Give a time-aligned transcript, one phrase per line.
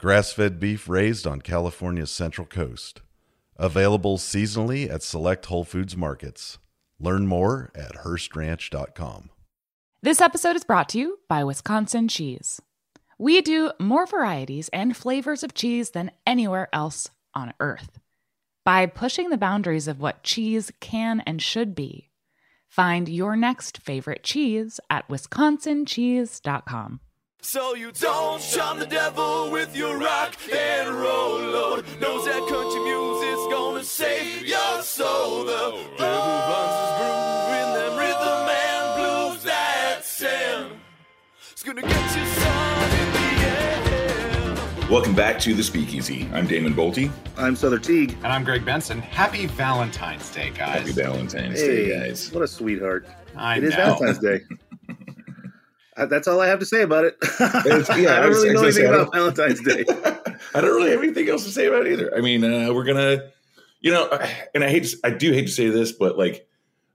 [0.00, 3.02] grass fed beef raised on California's Central Coast.
[3.56, 6.58] Available seasonally at select Whole Foods markets.
[6.98, 9.28] Learn more at HearstRanch.com.
[10.02, 12.62] This episode is brought to you by Wisconsin Cheese.
[13.18, 17.98] We do more varieties and flavors of cheese than anywhere else on earth.
[18.64, 22.08] By pushing the boundaries of what cheese can and should be,
[22.70, 27.00] find your next favorite cheese at wisconsincheese.com.
[27.42, 31.84] So you don't shun the devil with your rock and roll load.
[32.00, 35.44] Knows that country music's gonna save your soul.
[35.44, 35.52] The
[35.98, 40.70] devil runs his groove in them rhythm and blues that sing.
[41.50, 44.90] It's gonna get you son in the end.
[44.90, 46.28] Welcome back to the Speakeasy.
[46.32, 47.10] I'm Damon Boelte.
[47.36, 48.12] I'm Sother Teague.
[48.22, 49.00] And I'm Greg Benson.
[49.00, 50.80] Happy Valentine's Day, guys.
[50.80, 52.30] Happy Valentine's Hey, Day, guys.
[52.32, 53.08] what a sweetheart.
[53.36, 53.96] I It is know.
[53.96, 54.40] Valentine's Day.
[56.00, 57.16] Uh, That's all I have to say about it.
[58.00, 59.84] Yeah, I don't really know anything about Valentine's Day.
[60.54, 62.16] I don't really have anything else to say about it either.
[62.16, 63.30] I mean, uh, we're gonna,
[63.80, 64.08] you know,
[64.54, 66.48] and I hate, to, I do hate to say this, but like,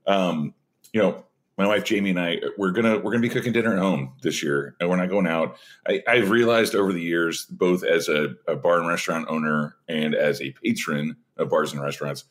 [0.06, 0.54] um,
[0.92, 1.24] you know,
[1.56, 4.42] my wife Jamie and I, we're gonna we're gonna be cooking dinner at home this
[4.42, 5.56] year, and we're not going out.
[5.86, 10.14] I, I've realized over the years, both as a, a bar and restaurant owner and
[10.14, 12.24] as a patron of bars and restaurants,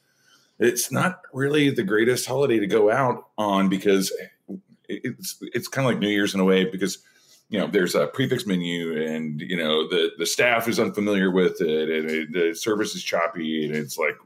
[0.59, 4.11] it's not really the greatest holiday to go out on because
[4.89, 6.99] it's it's kind of like New Year's in a way because
[7.49, 11.61] you know there's a prefix menu and you know the the staff is unfamiliar with
[11.61, 14.17] it and it, the service is choppy and it's like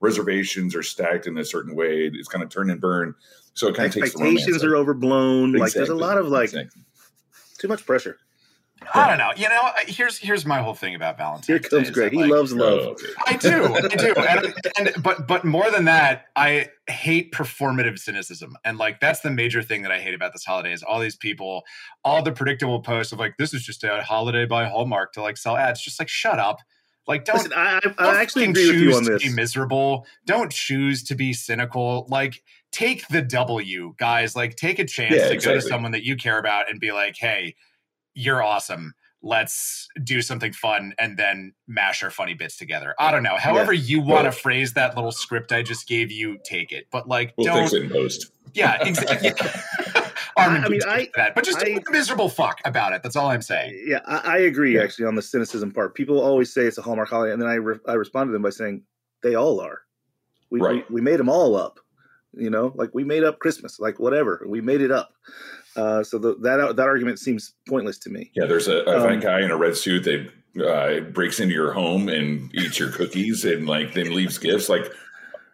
[0.00, 3.14] reservations are stacked in a certain way it's kind of turn and burn
[3.54, 5.52] so it kind of takes Expectations are overblown.
[5.52, 6.82] Like there's a lot of like Exactly.
[7.58, 8.18] too much pressure.
[8.92, 9.30] I don't know.
[9.36, 11.46] You know, here's here's my whole thing about Valentine's.
[11.46, 12.10] Here comes is Greg.
[12.10, 12.96] that, He like, loves oh, love.
[13.00, 13.14] Oh.
[13.26, 18.56] I do, I do, and, and but but more than that, I hate performative cynicism,
[18.64, 21.16] and like that's the major thing that I hate about this holiday is all these
[21.16, 21.62] people,
[22.04, 25.36] all the predictable posts of like this is just a holiday by Hallmark to like
[25.36, 25.80] sell ads.
[25.80, 26.58] Just like shut up,
[27.06, 27.36] like don't.
[27.36, 29.18] Listen, I, I, actually fucking agree with you choose on to.
[29.18, 30.06] Be miserable.
[30.26, 32.06] Don't choose to be cynical.
[32.10, 32.42] Like
[32.72, 34.34] take the W, guys.
[34.34, 36.92] Like take a chance Yeah, to go to someone that you care about and be
[36.92, 37.54] like, hey,
[38.14, 38.94] you're awesome.
[39.22, 42.94] Let's do something fun and then mash our funny bits together.
[42.98, 43.36] I don't know.
[43.36, 46.86] However, you want to Well- phrase that little script I just gave you, take it.
[46.92, 47.62] But like, we'll don't.
[47.62, 49.32] fix it in post Yeah, exactly.
[50.36, 53.02] Armin I mean, I- that, but just I- don't be a miserable fuck about it.
[53.02, 53.82] That's all I'm saying.
[53.86, 54.82] Yeah, I, I agree Yeah.
[54.82, 55.94] actually on the cynicism part.
[55.94, 58.42] People always say it's a Hallmark holiday, and then I re- I respond to them
[58.42, 58.82] by saying
[59.22, 59.80] they all are.
[60.50, 60.88] We, Right.
[60.90, 61.80] we we made them all up.
[62.36, 64.44] You know, like we made up Christmas, like whatever.
[64.46, 65.14] We made it up.
[65.76, 68.30] Uh, so the, that that argument seems pointless to me.
[68.34, 70.30] yeah there's a, a Um, guy in a red suit that
[70.64, 74.92] uh, breaks into your home and eats your cookies and like then leaves gifts like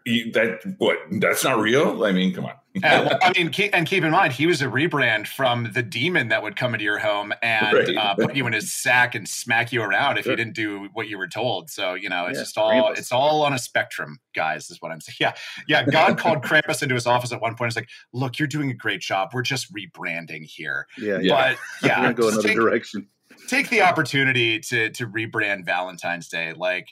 [0.07, 3.75] you, that what that's not real i mean come on Yeah, well, I mean, keep,
[3.75, 6.85] and keep in mind, he was a rebrand from the demon that would come into
[6.85, 7.97] your home and Right.
[7.97, 11.09] uh, put you in his sack and smack you around if you didn't do what
[11.09, 11.69] you were told.
[11.69, 12.99] So you know, it's Yeah, just all Krampus.
[12.99, 14.71] it's all on a spectrum, guys.
[14.71, 15.17] Is what I'm saying.
[15.19, 15.33] Yeah,
[15.67, 15.85] yeah.
[15.85, 17.71] God called Krampus into his office at one point.
[17.71, 19.31] It's like, look, you're doing a great job.
[19.35, 20.87] We're just rebranding here.
[20.97, 21.57] Yeah, Yeah.
[21.83, 23.09] But yeah, go another take, direction.
[23.49, 26.53] take the opportunity to to rebrand Valentine's Day.
[26.57, 26.87] Like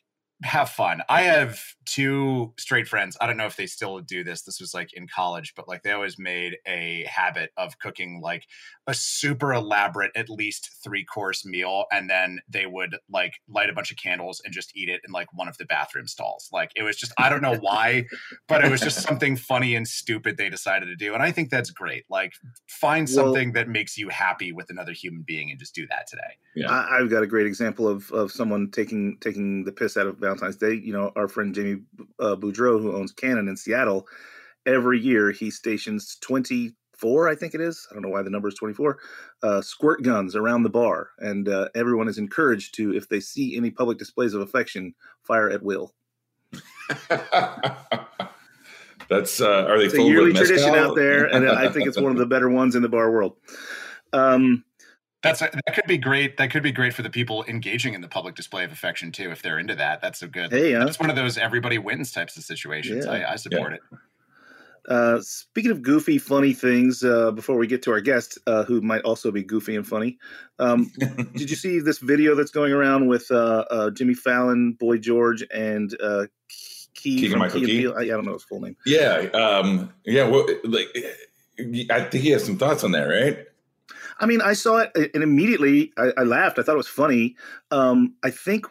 [0.45, 1.03] have fun.
[1.09, 3.17] I have two straight friends.
[3.21, 4.43] I don't know if they still do this.
[4.43, 8.45] This was like in college, but like they always made a habit of cooking like
[8.87, 11.87] a super elaborate, at least three course meal.
[11.91, 15.13] And then they would like light a bunch of candles and just eat it in
[15.13, 16.49] like one of the bathroom stalls.
[16.53, 18.05] Like it was just, I don't know why,
[18.49, 21.15] but it was just something funny and stupid they decided to do.
[21.15, 22.05] And I think that's great.
[22.09, 22.35] Like
[22.69, 26.07] find Well- something that makes you happy with another human being and just do that
[26.07, 26.37] today.
[26.55, 26.71] Yeah.
[26.71, 30.21] I, I've got a great example of of someone taking taking the piss out of
[30.29, 30.75] Valentine's Day.
[30.75, 31.83] You know, our friend Jamie
[32.21, 34.07] uh, Boudreau, who owns Canon in Seattle,
[34.67, 37.87] every year he stations twenty four, I think it is.
[37.91, 38.99] I don't know why the number is twenty four.
[39.43, 43.57] Uh, squirt guns around the bar, and uh, everyone is encouraged to, if they see
[43.57, 45.95] any public displays of affection, fire at will.
[49.09, 52.13] That's uh, are they It's a yearly tradition out there, and I think it's one
[52.13, 53.37] of the better ones in the bar world.
[54.13, 54.65] Um,
[55.23, 56.37] That's a, that could be great.
[56.37, 59.31] That could be great for the people engaging in the public display of affection too.
[59.31, 60.53] If they're into that, that's a good.
[60.53, 63.05] Hey, uh, that's one of those everybody wins types of situations.
[63.05, 63.13] Yeah.
[63.13, 63.81] I, I support it.
[64.89, 68.81] Uh, speaking of goofy, funny things, uh, before we get to our guest, uh, who
[68.81, 70.17] might also be goofy and funny,
[70.59, 70.91] um,
[71.37, 75.45] did you see this video that's going around with uh, uh, Jimmy Fallon, Boy George,
[75.53, 77.89] and uh, Key Keegan from Michael Key Key?
[77.89, 78.77] I, I don't know his full name.
[78.87, 80.27] yeah, um, yeah.
[80.27, 80.89] Well, like
[81.91, 83.47] I think he has some thoughts on that, right?
[84.21, 86.59] I mean, I saw it and immediately I, I laughed.
[86.59, 87.37] I thought it was funny.
[87.71, 88.67] Um, I think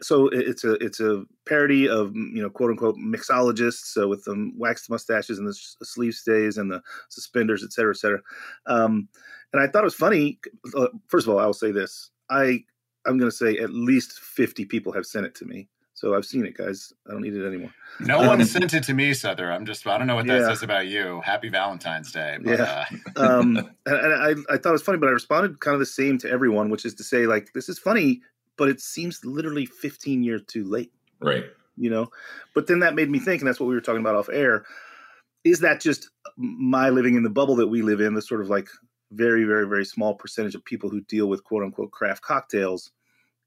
[0.00, 0.28] so.
[0.28, 4.88] It's a it's a parody of you know quote unquote mixologists uh, with the waxed
[4.90, 8.20] mustaches and the sleeve stays and the suspenders, et cetera, et cetera.
[8.66, 9.08] Um,
[9.52, 10.38] and I thought it was funny.
[10.76, 12.64] Uh, first of all, I will say this: I
[13.04, 15.68] I'm going to say at least fifty people have sent it to me.
[16.02, 16.92] So I've seen it, guys.
[17.06, 17.72] I don't need it anymore.
[18.00, 19.52] No Um, one sent it to me, Sother.
[19.52, 19.86] I'm just.
[19.86, 20.48] I don't know what that Yeah.
[20.48, 21.20] says about you.
[21.24, 22.38] Happy Valentine's Day.
[22.42, 22.86] But, Yeah.
[23.14, 23.56] uh, um,
[23.86, 26.18] and, and I, I thought it was funny, but I responded kind of the same
[26.18, 28.20] to everyone, which is to say, like, this is funny,
[28.58, 30.90] but it seems literally 15 years too late,
[31.20, 31.44] Right.
[31.76, 32.10] you know?
[32.52, 34.64] But then that made me think, and that's what we were talking about off air.
[35.44, 38.48] Is that just my living in the bubble that we live in, the sort of
[38.48, 38.68] like
[39.12, 42.90] very, very, very small percentage of people who deal with quote unquote craft cocktails?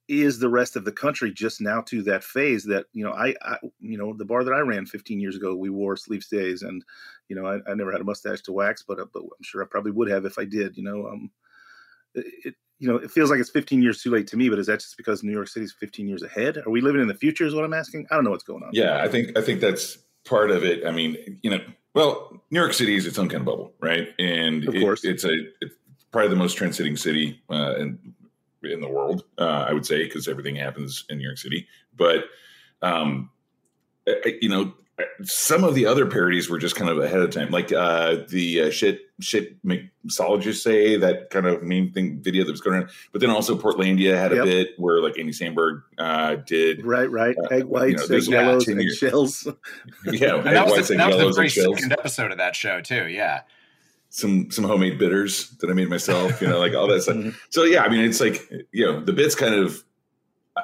[0.08, 3.34] Is the rest of the country just now to that phase that you know I,
[3.42, 6.62] I you know the bar that I ran 15 years ago we wore sleeve stays
[6.62, 6.86] and
[7.28, 9.64] you know I, I never had a mustache to wax but uh, but I'm sure
[9.64, 11.32] I probably would have if I did you know um
[12.14, 14.68] it, you know it feels like it's 15 years too late to me but is
[14.68, 17.46] that just because New York City's 15 years ahead are we living in the future
[17.46, 19.60] is what I'm asking I don't know what's going on Yeah, I think I think
[19.60, 20.86] that's part of it.
[20.86, 21.60] I mean, you know,
[21.94, 24.10] well, New York City is its own kind of bubble, right?
[24.20, 25.04] And Of it- course.
[25.04, 25.76] it's a it's
[26.12, 28.00] probably the most transiting city uh, in
[28.74, 29.24] in the world.
[29.38, 32.26] Uh, I would say because everything happens in New York City, but
[32.82, 33.30] um,
[34.08, 34.74] I- I- you know.
[35.24, 38.62] Some of the other parodies were just kind of ahead of time, like uh, the
[38.62, 42.90] uh, shit shit mixologists say that kind of meme thing video that was going on.
[43.12, 44.46] But then also Portlandia had a Yep.
[44.46, 48.10] bit where like Andy Samberg uh, did right right Uh, egg you whites know, egg
[48.10, 48.98] there's- yeah, yellows ten egg years.
[48.98, 49.46] shells
[50.06, 51.76] yeah, and that was, whites the, and that was the very and shells.
[51.76, 53.10] second episode of that show too.
[53.10, 53.42] Yeah.
[54.16, 57.18] Some some homemade bitters that I made myself, you know, like all that stuff.
[57.50, 59.84] So yeah, I mean, it's like you know, the bit's kind of
[60.56, 60.62] uh,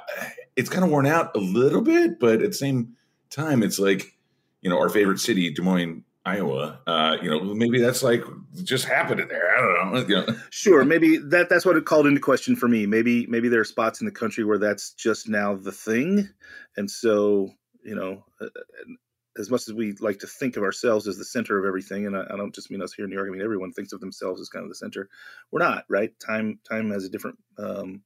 [0.56, 2.96] it's kind of worn out a little bit, but at the same
[3.30, 4.18] time, it's like
[4.62, 6.80] you know, our favorite city, Des Moines, Iowa.
[6.88, 8.24] Uh, you know, maybe that's like
[8.64, 9.58] just happening there.
[9.58, 10.00] I don't know.
[10.08, 12.86] You know, Sure, maybe that that's what it called into question for me.
[12.86, 16.30] Maybe maybe there are spots in the country where that's just now the thing,
[16.78, 17.50] and so
[17.84, 18.46] you know, uh,
[19.38, 22.18] as much as we like to think of ourselves as the center of everything, and
[22.18, 23.28] I, I don't just mean us here in New York.
[23.30, 25.10] I mean everyone thinks of themselves as kind of the center.
[25.52, 26.12] We're not, right?
[26.20, 28.04] Time time has a different, um,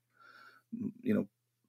[1.01, 1.27] you know,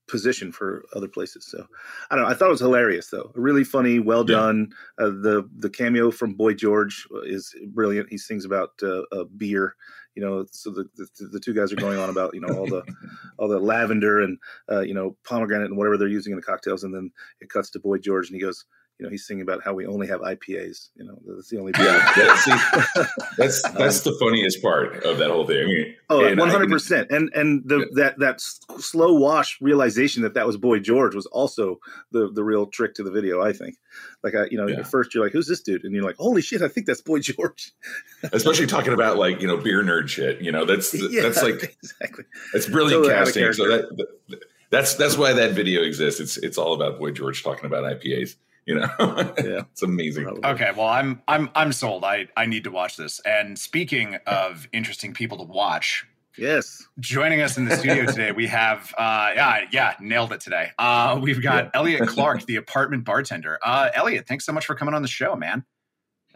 [0.08, 1.46] position for other places.
[1.50, 1.66] So
[2.10, 2.30] I don't know.
[2.30, 3.32] I thought it was hilarious though.
[3.34, 4.36] Really funny, well Yeah.
[4.36, 4.72] done.
[4.98, 8.10] Uh, the the cameo from Boy George is brilliant.
[8.10, 9.74] He sings about uh, uh, beer
[10.16, 12.66] you know so the, the the two guys are going on about you know all
[12.66, 12.82] the
[13.38, 14.38] all the lavender and
[14.72, 17.70] uh, you know pomegranate and whatever they're using in the cocktails and then it cuts
[17.70, 18.64] to boy george and he goes
[18.98, 21.72] you know he's singing about how we only have ipas you know that's the only
[21.72, 21.84] beer.
[21.84, 23.02] yeah, that, see,
[23.36, 25.62] that's um, that's the funniest part of that whole thing.
[25.62, 30.34] I mean, Oh, one hundred percent, and and the that that slow wash realization that
[30.34, 31.80] that was Boy George was also
[32.12, 33.42] the the real trick to the video.
[33.42, 33.76] I think,
[34.22, 34.80] like I, you know, Yeah.
[34.80, 37.00] at first you're like, "Who's this dude?" and you're like, "Holy shit, I think that's
[37.02, 37.72] Boy George."
[38.32, 40.40] especially talking about like you know beer nerd shit.
[40.40, 42.24] You know, that's Yeah, that's like exactly.
[42.54, 43.52] It's brilliant Totally casting.
[43.52, 43.96] So that,
[44.28, 46.20] that- that's that's why that video exists.
[46.20, 48.34] It's it's all about Boy George talking about IPAs.
[48.66, 48.88] You know,
[49.38, 49.62] Yeah.
[49.70, 50.24] it's amazing.
[50.24, 50.44] Probably.
[50.44, 52.04] Okay, well, I'm I'm I'm sold.
[52.04, 53.20] I I need to watch this.
[53.20, 56.04] And speaking of interesting people to watch,
[56.36, 56.84] Yes.
[57.00, 60.70] joining us in the studio today, we have uh yeah yeah nailed it today.
[60.78, 63.58] Uh, we've got Elliott Clark, the apartment bartender.
[63.64, 65.64] Uh, Elliott, thanks so much for coming on the show, man.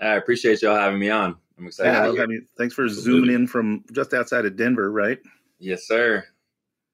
[0.00, 1.37] I appreciate y'all having me on.
[1.58, 1.92] I'm excited.
[1.92, 3.12] Yeah, to be I mean, thanks for Absolutely.
[3.20, 5.18] zooming in from just outside of Denver, right?
[5.58, 6.25] Yes, sir.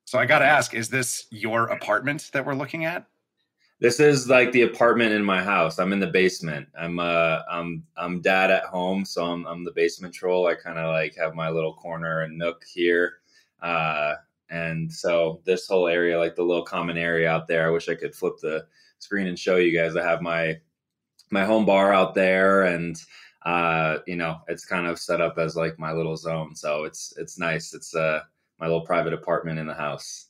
[0.07, 3.07] So I got to ask, is this your apartment that we're looking at?
[3.79, 5.79] This is like the apartment in my house.
[5.79, 6.67] I'm in the basement.
[6.79, 10.47] I'm uh I'm I'm dad at home, so I'm I'm the basement troll.
[10.47, 13.19] I kind of like have my little corner and nook here.
[13.61, 14.15] Uh
[14.49, 17.95] and so this whole area, like the little common area out there, I wish I
[17.97, 18.67] could flip the
[18.99, 19.95] screen and show you guys.
[19.97, 20.59] I have my
[21.31, 22.97] my home bar out there and
[23.45, 26.55] uh you know, it's kind of set up as like my little zone.
[26.57, 27.75] So it's it's nice.
[27.75, 28.21] It's uh
[28.59, 30.29] my little private apartment in the house.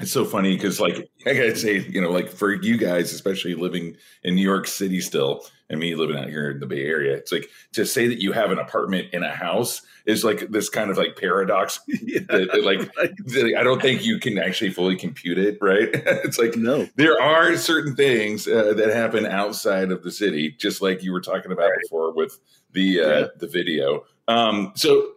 [0.00, 3.54] It's so funny because, like, I gotta say, you know, like for you guys, especially
[3.54, 7.16] living in New York City still, and me living out here in the Bay Area,
[7.16, 10.68] it's like to say that you have an apartment in a house is like this
[10.68, 11.78] kind of like paradox.
[12.02, 13.56] Yeah, that, that, like, right.
[13.56, 15.88] I don't think you can actually fully compute it, right?
[15.94, 16.88] it's like no.
[16.96, 21.20] there are certain things uh, that happen outside of the city, just like you were
[21.20, 22.38] talking about before with
[22.72, 23.26] the uh, Yeah.
[23.38, 24.04] the video.
[24.26, 25.12] Um, so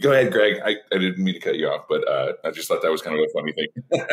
[0.00, 0.60] go ahead, Greg.
[0.64, 3.02] I, I didn't mean to cut you off, but uh, I just thought that was
[3.02, 3.66] kind of a funny thing.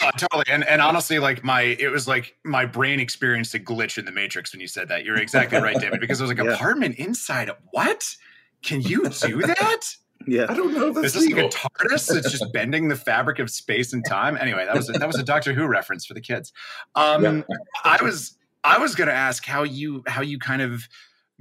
[0.00, 0.44] No, totally.
[0.48, 4.12] And and honestly, like my it was like my brain experienced a glitch in the
[4.12, 5.04] matrix when you said that.
[5.04, 6.52] You're exactly right, David, because I was like, Yeah.
[6.54, 7.48] apartment inside.
[7.48, 8.14] Of what?
[8.62, 9.80] Can you do that?
[10.26, 10.46] Yeah.
[10.48, 11.48] I don't know if Is that's like a.
[11.48, 14.36] TARDIS that's just bending the fabric of space and time?
[14.36, 16.52] Anyway, that was a, that was a Doctor Who reference for the kids.
[16.94, 17.42] Um, Yeah.
[17.84, 20.88] I was I was going to ask how you how you kind of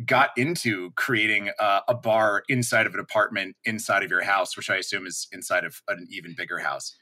[0.05, 4.69] got into creating a, a bar inside of an apartment inside of your house, which
[4.69, 6.95] I assume is inside of an even bigger house.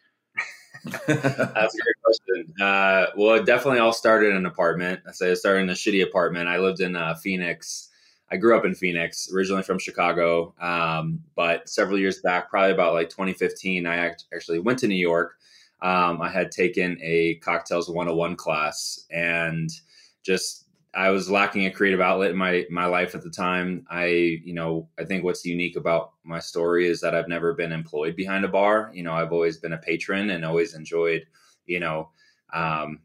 [0.84, 2.54] That's a great question.
[2.62, 5.02] Uh, well, it definitely all started in an apartment.
[5.08, 6.48] I say it started in a shitty apartment.
[6.48, 7.90] I lived in uh, Phoenix.
[8.32, 10.54] I grew up in Phoenix, originally from Chicago.
[10.60, 14.96] Um, but several years back, probably about like 2015, I act- actually went to New
[14.96, 15.36] York.
[15.82, 19.70] Um, I had taken a cocktails 101 class and
[20.24, 20.65] just
[20.96, 23.86] I was lacking a creative outlet in my my life at the time.
[23.90, 27.72] I, you know, I think what's unique about my story is that I've never been
[27.74, 28.92] employed behind a bar.
[28.94, 31.26] You know, I've always been a patron and always enjoyed,
[31.66, 32.10] you know,
[32.54, 33.00] um,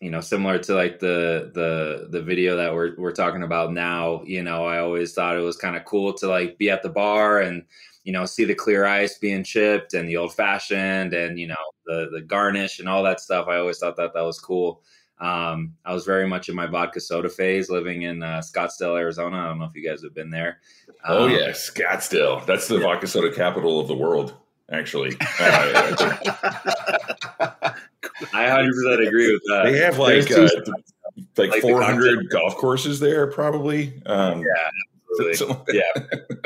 [0.00, 4.22] you know, similar to like the the the video that we're we're talking about now.
[4.24, 6.88] You know, I always thought it was kind of cool to like be at the
[6.90, 7.62] bar and
[8.04, 11.54] you know see the clear ice being chipped and the old fashioned and you know
[11.86, 13.46] the the garnish and all that stuff.
[13.48, 14.82] I always thought that that was cool.
[15.20, 19.36] Um, I was very much in my vodka soda phase, living in uh, Scottsdale, Arizona.
[19.38, 20.58] I don't know if you guys have been there.
[21.06, 22.44] Oh Um, yeah, Scottsdale.
[22.46, 24.34] That's the vodka soda capital of the world.
[24.70, 25.94] Actually, Uh,
[28.32, 29.62] I 100% agree with that.
[29.64, 30.48] they have like uh,
[31.36, 34.00] like like 400 golf courses there, probably.
[34.06, 34.70] Um, Yeah,
[35.30, 35.74] absolutely.
[35.78, 36.02] yeah.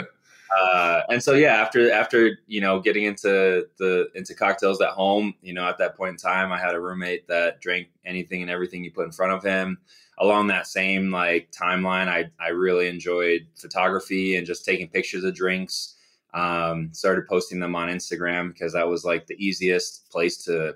[0.54, 5.34] Uh, and so yeah, after after you know getting into the into cocktails at home,
[5.42, 8.50] you know, at that point in time, I had a roommate that drank anything and
[8.50, 9.78] everything you put in front of him.
[10.18, 15.34] Along that same like timeline, I I really enjoyed photography and just taking pictures of
[15.34, 15.94] drinks.
[16.34, 20.74] Um, started posting them on Instagram because that was like the easiest place to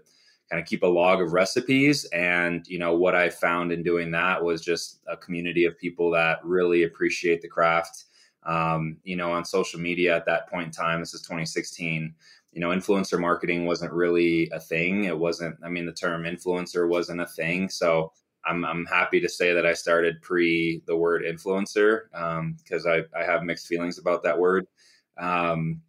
[0.50, 2.04] kind of keep a log of recipes.
[2.06, 6.10] And you know what I found in doing that was just a community of people
[6.12, 8.06] that really appreciate the craft
[8.44, 11.00] um, you know, on social media at that point in time.
[11.00, 12.14] This is 2016.
[12.52, 15.04] You know, influencer marketing wasn't really a thing.
[15.04, 15.56] It wasn't.
[15.64, 17.68] I mean, the term influencer wasn't a thing.
[17.68, 18.12] So
[18.44, 22.04] I'm I'm happy to say that I started pre the word influencer
[22.58, 24.66] because I I have mixed feelings about that word.
[25.18, 25.82] Um,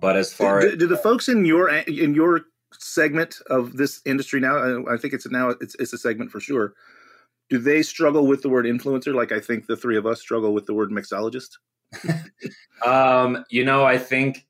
[0.00, 4.00] but as far as do, do the folks in your in your segment of this
[4.06, 6.74] industry now, I think it's now it's it's a segment for sure.
[7.50, 10.54] Do they struggle with the word influencer like I think the three of us struggle
[10.54, 11.58] with the word mixologist?
[12.84, 14.46] Um, you know, I think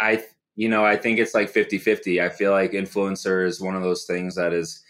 [0.00, 0.24] I
[0.56, 2.22] you know, I think it's like 50-50.
[2.22, 4.82] I feel like influencer is one of those things that is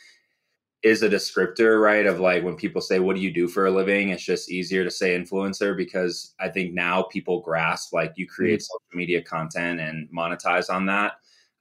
[0.82, 2.06] is a descriptor, right?
[2.06, 4.10] Of like when people say, What do you do for a living?
[4.10, 8.62] It's just easier to say influencer because I think now people grasp like you create
[8.62, 11.14] social media content and monetize on that.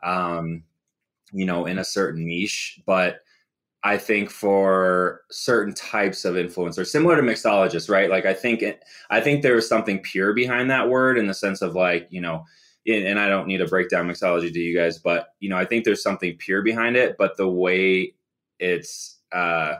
[0.04, 0.64] Um,
[1.34, 2.80] you know, in a certain niche.
[2.86, 3.22] But
[3.84, 8.10] I think for certain types of influencers, similar to mixologists, right?
[8.10, 11.34] Like I think it, I think there is something pure behind that word in the
[11.34, 12.46] sense of like, you know,
[12.88, 15.58] and and I don't need to break down mixology to you guys, but you know,
[15.58, 17.16] I think there's something pure behind it.
[17.18, 18.14] But the way
[18.60, 19.76] it's uh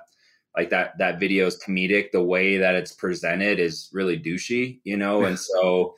[0.58, 4.98] like that that video is comedic, the way that it's presented is really douchey, you
[4.98, 5.96] know, and so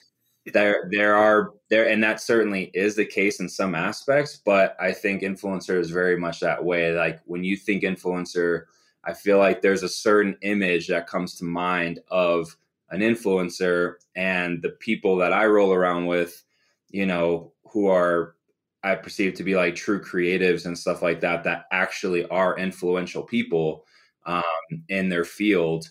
[0.53, 4.91] there there are there and that certainly is the case in some aspects but i
[4.91, 6.93] think influencer is very much that way.
[6.93, 8.65] Like when you think influencer
[9.03, 12.55] i feel like there's a certain image that comes to mind of
[12.91, 16.43] an influencer and the people that i roll around with
[16.89, 18.35] you know who are
[18.83, 23.23] i perceive to be like true creatives and stuff like that that actually are influential
[23.23, 23.83] people
[24.27, 24.43] um,
[24.89, 25.89] in their field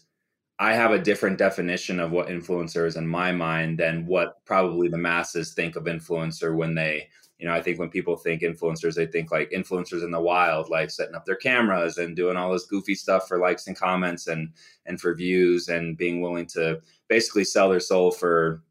[0.63, 4.87] I have a different definition of what influencer is in my mind than what probably
[4.87, 7.09] the masses think of influencer when they,
[7.41, 10.71] you know, I think when people think influencers, they think like influencers in the wild,
[10.71, 14.29] like setting up their cameras and doing all this goofy stuff for likes and comments
[14.29, 14.51] and
[14.87, 18.63] and for views and being willing to basically sell their soul for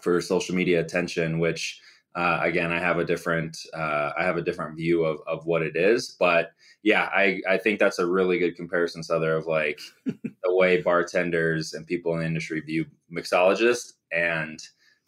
[0.00, 1.82] for social media attention, which
[2.14, 5.60] uh, again, I have a different uh, I have a different view of of what
[5.60, 6.52] it is, but
[6.86, 11.74] yeah, I I think that's a really good comparison, Sother, of like the way bartenders
[11.74, 14.60] and people in the industry view mixologists and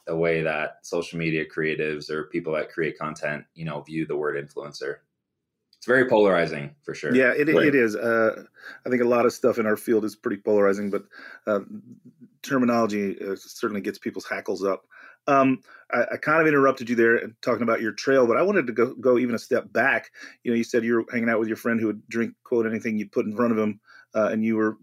[0.04, 4.16] the way that social media creatives or people that create content, you know, view the
[4.16, 4.96] word influencer.
[5.78, 7.14] It's very polarizing for sure.
[7.14, 7.66] Yeah, it, Right.
[7.68, 7.94] it is.
[7.94, 8.44] Uh,
[8.84, 11.04] I think a lot of stuff in our field is pretty polarizing, but
[11.46, 11.60] uh,
[12.42, 14.86] terminology uh, certainly gets people's hackles up.
[15.28, 15.60] Um,
[15.92, 18.72] I, I kind of interrupted you there talking about your trail, but I wanted to
[18.72, 20.10] go, go even a step back.
[20.42, 22.66] You know, you said you were hanging out with your friend who would drink, quote,
[22.66, 23.80] anything you put in front of him,
[24.14, 24.78] uh, and you were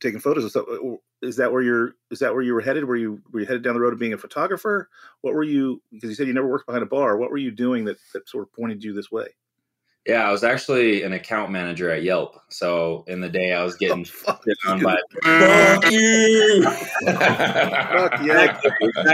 [0.00, 0.66] taking photos of stuff.
[0.68, 1.94] Uh, Is that where you're?
[2.10, 2.86] Is that where you were headed?
[2.86, 4.88] Were you were you headed down the road of being a photographer?
[5.20, 5.82] What were you?
[5.92, 7.16] Because you said you never worked behind a bar.
[7.18, 9.28] What were you doing that that sort of pointed you this way?
[10.06, 12.38] Yeah, I was actually an account manager at Yelp.
[12.50, 16.62] So in the day, I was getting Oh, fuck shit on by Fuck you.
[16.62, 18.60] Fuck yeah,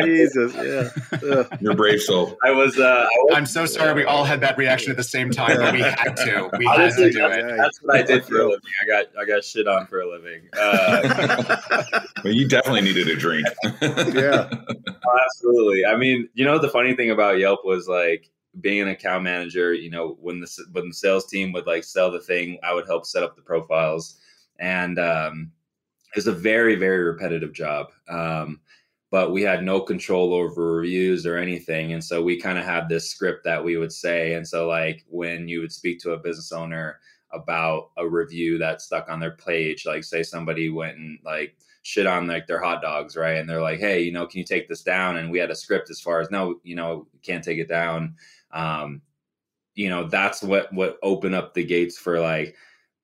[0.05, 0.89] Jesus, yeah.
[1.31, 1.59] Ugh.
[1.61, 2.37] You're a brave soul.
[2.43, 2.77] I was.
[2.79, 5.59] Uh, I was I'm so sorry we all had that reaction at the same time,
[5.59, 6.51] but we had to.
[6.59, 7.57] We had Honestly, to do that's, it.
[7.57, 8.61] that's what I did for a living.
[8.83, 10.43] I got I got shit on for a living.
[10.59, 13.47] Uh, But you definitely needed a drink.
[13.81, 14.51] Yeah.
[14.51, 15.87] Oh, absolutely.
[15.87, 18.29] I mean, you know, the funny thing about Yelp was like
[18.61, 19.75] being an account manager.
[19.75, 22.87] You know, when the when the sales team would like sell the thing, I would
[22.87, 24.19] help set up the profiles,
[24.59, 25.53] and um,
[26.15, 27.89] it was a very very repetitive job.
[28.09, 28.61] Um,
[29.11, 32.89] but we had no control over reviews or anything, and so we kind of had
[32.89, 34.35] this script that we would say.
[34.35, 37.01] And so, like when you would speak to a business owner
[37.33, 42.07] about a review that stuck on their page, like say somebody went and like shit
[42.07, 43.39] on like their hot dogs, right?
[43.39, 45.17] And they're like, hey, you know, can you take this down?
[45.17, 48.15] And we had a script as far as no, you know, can't take it down.
[48.53, 49.03] Um,
[49.75, 52.57] you know, that's what what open up the gates for like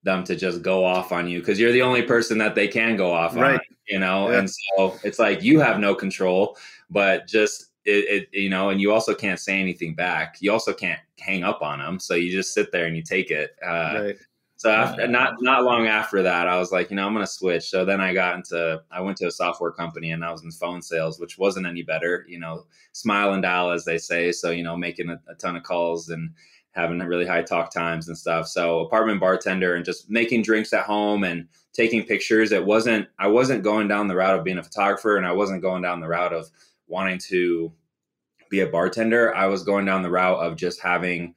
[0.03, 2.95] them to just go off on you because you're the only person that they can
[2.95, 4.29] go off on, you know.
[4.29, 4.39] Yeah.
[4.39, 6.57] And so it's like you have no control,
[6.89, 10.37] but just it, it, you know, and you also can't say anything back.
[10.39, 13.31] You also can't hang up on them, so you just sit there and you take
[13.31, 13.55] it.
[13.65, 14.17] Uh, Right.
[14.57, 17.69] So after, not not long after that, I was like, you know, I'm gonna switch.
[17.69, 20.51] So then I got into I went to a software company and I was in
[20.51, 22.25] phone sales, which wasn't any better.
[22.27, 24.31] You know, smile and dial as they say.
[24.31, 26.31] So you know, making a, a ton of calls and
[26.71, 28.47] having really high talk times and stuff.
[28.47, 32.51] So apartment bartender and just making drinks at home and taking pictures.
[32.51, 35.61] It wasn't I wasn't going down the route of being a photographer and I wasn't
[35.61, 36.49] going down the route of
[36.87, 37.71] wanting to
[38.49, 39.35] be a bartender.
[39.35, 41.35] I was going down the route of just having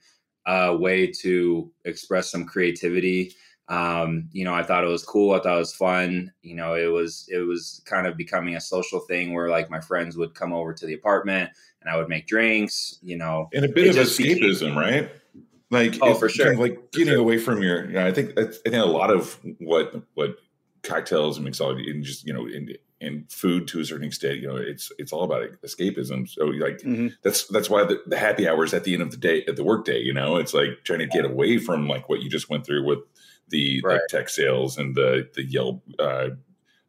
[0.53, 3.35] a way to express some creativity.
[3.69, 5.33] Um, you know, I thought it was cool.
[5.35, 6.33] I thought it was fun.
[6.43, 9.81] You know, it was it was kind of becoming a social thing where like my
[9.81, 12.99] friends would come over to the apartment and I would make drinks.
[13.03, 15.11] You know, and a bit It of just became- escapism, right?
[15.73, 16.47] Like, Oh, for sure.
[16.47, 17.87] kind of like getting away from your.
[17.87, 20.37] You know, I think I think a lot of what what
[20.83, 24.47] cocktails and mixology and just you know in in food to a certain extent, you
[24.49, 26.29] know, it's it's all about escapism.
[26.29, 27.13] So like Mhm.
[27.23, 29.65] that's that's why the, the happy hours at the end of the day at the
[29.65, 30.01] workday.
[30.01, 32.85] You know, it's like trying to get away from like what you just went through
[32.85, 32.99] with
[33.49, 33.95] the Right.
[33.95, 36.29] like tech sales and the the Yelp uh,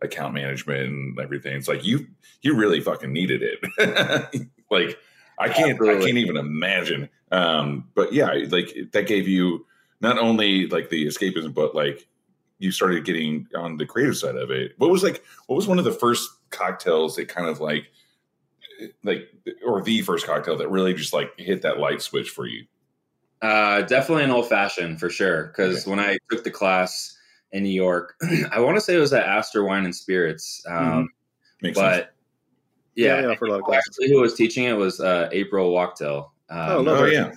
[0.01, 1.55] account management and everything.
[1.55, 2.07] It's like you
[2.41, 4.49] you really fucking needed it.
[4.69, 4.97] like
[5.39, 7.09] I can't I can't even imagine.
[7.31, 9.65] Um, but yeah, like that gave you
[10.01, 12.05] not only like the escapism, but like
[12.61, 14.73] you started getting on the creative side of it.
[14.77, 17.87] What was like what was one of the first cocktails that kind of like
[19.03, 19.29] like
[19.65, 22.65] or the first cocktail that really just like hit that light switch for you?
[23.41, 25.47] Uh, definitely an old fashioned for sure.
[25.47, 27.17] Because when I took the class
[27.51, 28.15] in New York,
[28.51, 30.63] I want to say it was at Astor Wine and Spirits.
[30.69, 31.09] Um,
[31.61, 31.97] Makes sense.
[31.97, 32.13] but
[32.95, 33.87] yeah, they offer a lot of classes.
[33.89, 36.33] actually, who was teaching it was uh, April Wachtel.
[36.49, 37.11] Um, Oh, love Oh her.
[37.11, 37.31] yeah.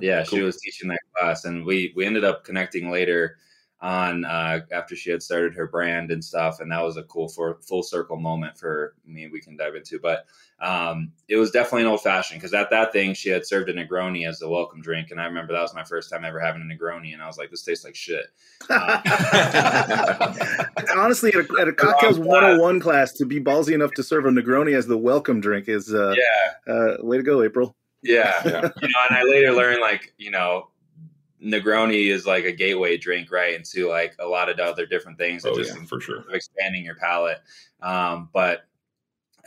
[0.00, 3.36] yeah, she was teaching that class, and we we ended up connecting later
[3.82, 7.28] on uh, after she had started her brand and stuff, and that was a cool
[7.28, 9.26] for full circle moment for me.
[9.26, 10.24] We can dive into, but
[10.60, 13.74] um, it was definitely an old fashioned because at that thing she had served a
[13.74, 16.62] Negroni as the welcome drink, and I remember that was my first time ever having
[16.62, 18.26] a Negroni, and I was like, this tastes like shit.
[20.96, 24.30] Honestly, at a, at a cocktails 101 class, to be ballsy enough to serve a
[24.30, 27.74] Negroni as the welcome drink is uh, Yeah, uh, way to go, April.
[28.02, 28.68] yeah, Yeah.
[28.80, 30.68] you know, and I later learned like you know.
[31.42, 35.44] Negroni is like a gateway drink, right, into like a lot of other different things.
[35.44, 36.24] Oh just yeah, for sure.
[36.30, 37.38] expanding your palate.
[37.80, 38.64] Um, but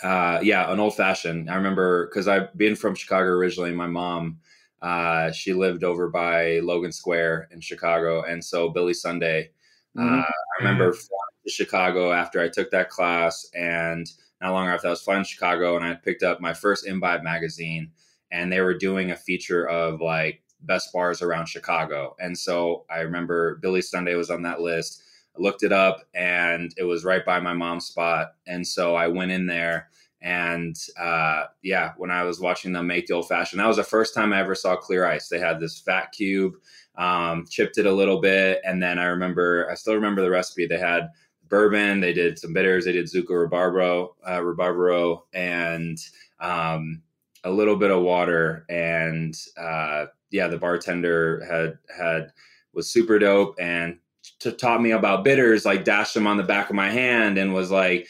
[0.04, 1.50] uh, yeah, an old fashioned.
[1.50, 3.72] I remember because I've been from Chicago originally.
[3.72, 4.40] My mom,
[4.82, 9.52] uh, she lived over by Logan Square in Chicago, and so Billy Sunday.
[9.98, 10.24] Uh, Mhm.
[10.24, 14.06] I remember flying to Chicago after I took that class, and
[14.42, 17.24] not long after I was flying to Chicago, and I picked up my first Imbibe
[17.24, 17.92] magazine,
[18.32, 23.00] and they were doing a feature of like best bars around Chicago, and so I
[23.00, 25.04] remember Billy Sunday was on that list.
[25.38, 29.08] I looked it up, and it was right by my mom's spot, and so I
[29.08, 29.90] went in there.
[30.22, 33.84] And uh, yeah, when I was watching them make the old fashioned, that was the
[33.84, 35.28] first time I ever saw clear ice.
[35.28, 36.54] They had this fat cube,
[36.96, 40.66] um, chipped it a little bit, and then I remember, I still remember the recipe.
[40.66, 41.10] They had
[41.48, 45.98] bourbon, they did some bitters, they did Zucca Rabarbaro, uh, and
[46.40, 47.02] um,
[47.46, 48.66] a little bit of water.
[48.70, 52.34] And uh, yeah, the bartender had had
[52.74, 54.00] was super dope and
[54.40, 57.54] t- taught me about bitters, like dashed them on the back of my hand, and
[57.54, 58.08] was like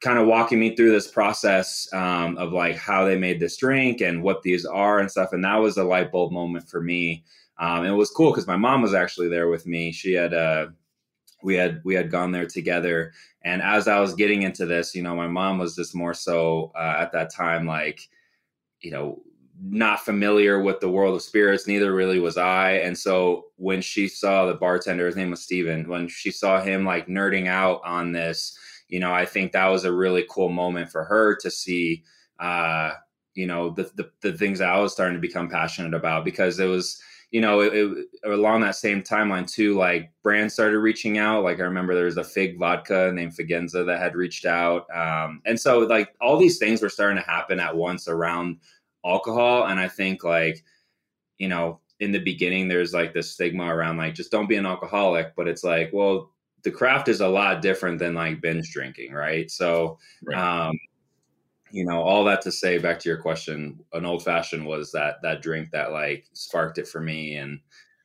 [0.00, 4.00] kind of walking me through this process um, of like how they made this drink
[4.00, 5.32] and what these are and stuff.
[5.32, 7.22] And that was a light bulb moment for me.
[7.58, 9.92] Um, it was cool because my mom was actually there with me.
[9.92, 10.68] She had uh,
[11.42, 13.12] we had we had gone there together,
[13.42, 16.72] and as I was getting into this, you know, my mom was just more so
[16.74, 18.00] uh, at that time like,
[18.80, 19.20] you know,
[19.62, 21.66] not familiar with the world of spirits.
[21.66, 22.72] Neither really was I.
[22.72, 26.84] And so when she saw the bartender, his name was Steven, when she saw him
[26.84, 28.56] like nerding out on this,
[28.88, 32.04] you know, I think that was a really cool moment for her to see.
[32.38, 32.92] Uh,
[33.34, 36.58] you know the, the the things that I was starting to become passionate about because
[36.58, 41.18] it was you know, it, it, along that same timeline too, like brands started reaching
[41.18, 41.44] out.
[41.44, 44.86] Like I remember there was a fig vodka named Figenza that had reached out.
[44.94, 48.58] Um, and so like all these things were starting to happen at once around
[49.04, 49.66] alcohol.
[49.66, 50.64] And I think like,
[51.38, 54.66] you know, in the beginning, there's like this stigma around like, just don't be an
[54.66, 55.36] alcoholic.
[55.36, 56.32] But it's like, well,
[56.64, 59.12] the craft is a lot different than like binge drinking.
[59.12, 59.48] Right.
[59.50, 60.66] So, right.
[60.66, 60.78] um,
[61.70, 65.20] you know all that to say back to your question an old fashioned was that
[65.22, 67.60] that drink that like sparked it for me and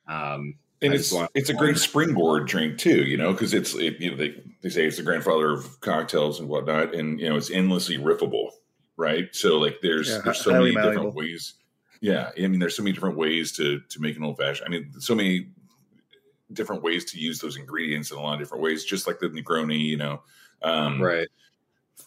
[0.07, 3.99] um and I it's it's a great springboard drink too you know because it's it,
[3.99, 7.35] you know they, they say it's the grandfather of cocktails and whatnot and you know
[7.35, 8.49] it's endlessly riffable
[8.97, 9.27] right?
[9.35, 10.91] So like there's yeah, there's so many malleable.
[10.93, 11.55] different ways
[12.01, 14.69] yeah i mean there's so many different ways to to make an old fashioned i
[14.69, 15.47] mean so many
[16.53, 19.27] different ways to use those ingredients in a lot of different ways just like the
[19.29, 20.21] negroni you know
[20.61, 21.27] um right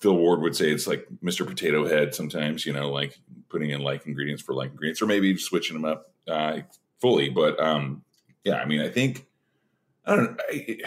[0.00, 1.46] Phil Ward would say it's like Mr.
[1.46, 5.36] Potato Head sometimes, you know, like putting in like ingredients for like ingredients or maybe
[5.36, 6.60] switching them up uh,
[7.00, 7.30] fully.
[7.30, 8.02] But um,
[8.44, 9.26] yeah, I mean, I think,
[10.06, 10.40] I don't.
[10.50, 10.78] I,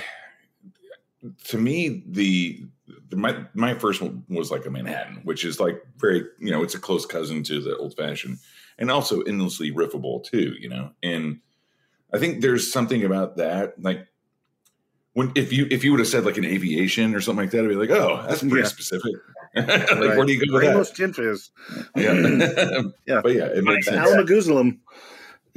[1.45, 2.65] to me, the,
[3.09, 6.63] the, my my first one was like a Manhattan, which is like very you know
[6.63, 8.39] it's a close cousin to the old fashioned,
[8.77, 10.91] and also endlessly riffable too, you know.
[11.03, 11.41] And
[12.13, 14.07] I think there's something about that, like
[15.13, 17.65] when if you if you would have said like an aviation or something like that,
[17.65, 18.65] I'd be like, oh, that's pretty yeah.
[18.65, 19.13] specific.
[19.55, 19.99] like, right.
[19.99, 21.49] where do you go with Rainbow Gin Fizz.
[21.95, 22.13] Yeah,
[23.05, 24.07] yeah, but yeah, it makes sense.
[24.07, 24.79] Alamagoozlum.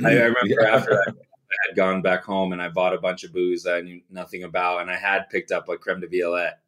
[0.05, 0.75] I, I remember yeah.
[0.75, 3.77] after that, I had gone back home and I bought a bunch of booze that
[3.77, 6.59] I knew nothing about, and I had picked up like creme de violette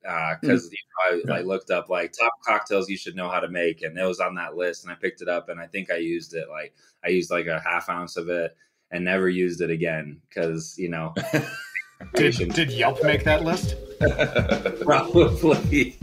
[0.41, 0.73] because uh, mm.
[0.73, 3.83] you know, I, I, looked up like top cocktails you should know how to make,
[3.83, 5.97] and it was on that list, and I picked it up, and I think I
[5.97, 6.73] used it like
[7.05, 8.57] I used like a half ounce of it
[8.93, 11.13] and never used it again because you know.
[12.15, 13.75] Did, did Yelp make that list?
[14.85, 15.99] Probably.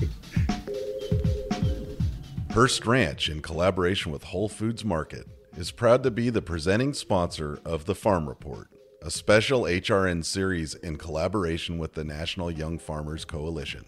[2.51, 5.27] Hearst Ranch, in collaboration with Whole Foods Market,
[5.57, 8.69] is proud to be the presenting sponsor of The Farm Report,
[9.01, 13.85] a special HRN series in collaboration with the National Young Farmers Coalition.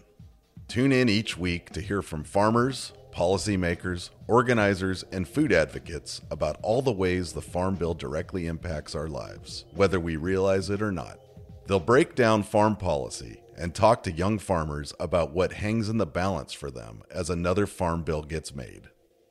[0.68, 6.82] Tune in each week to hear from farmers, policymakers, organizers, and food advocates about all
[6.82, 11.18] the ways the Farm Bill directly impacts our lives, whether we realize it or not.
[11.66, 16.06] They'll break down farm policy and talk to young farmers about what hangs in the
[16.06, 18.88] balance for them as another farm bill gets made.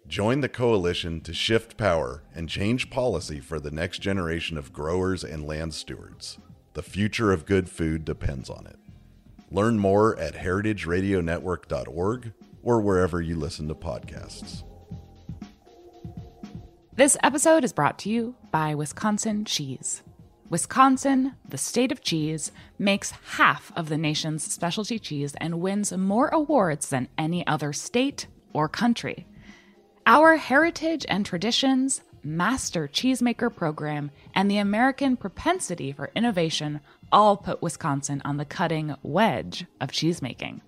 [0.08, 5.24] Join the coalition to shift power and change policy for the next generation of growers
[5.24, 6.38] and land stewards.
[6.74, 8.78] The future of good food depends on it.
[9.50, 14.64] Learn more at heritageradionetwork.org or wherever you listen to podcasts.
[16.94, 20.02] This episode is brought to you by Wisconsin Cheese.
[20.50, 26.28] Wisconsin, the state of cheese, makes half of the nation's specialty cheese and wins more
[26.28, 29.26] awards than any other state or country.
[30.06, 36.80] Our heritage and traditions, master cheesemaker program, and the American propensity for innovation
[37.12, 40.62] all put Wisconsin on the cutting wedge of cheesemaking.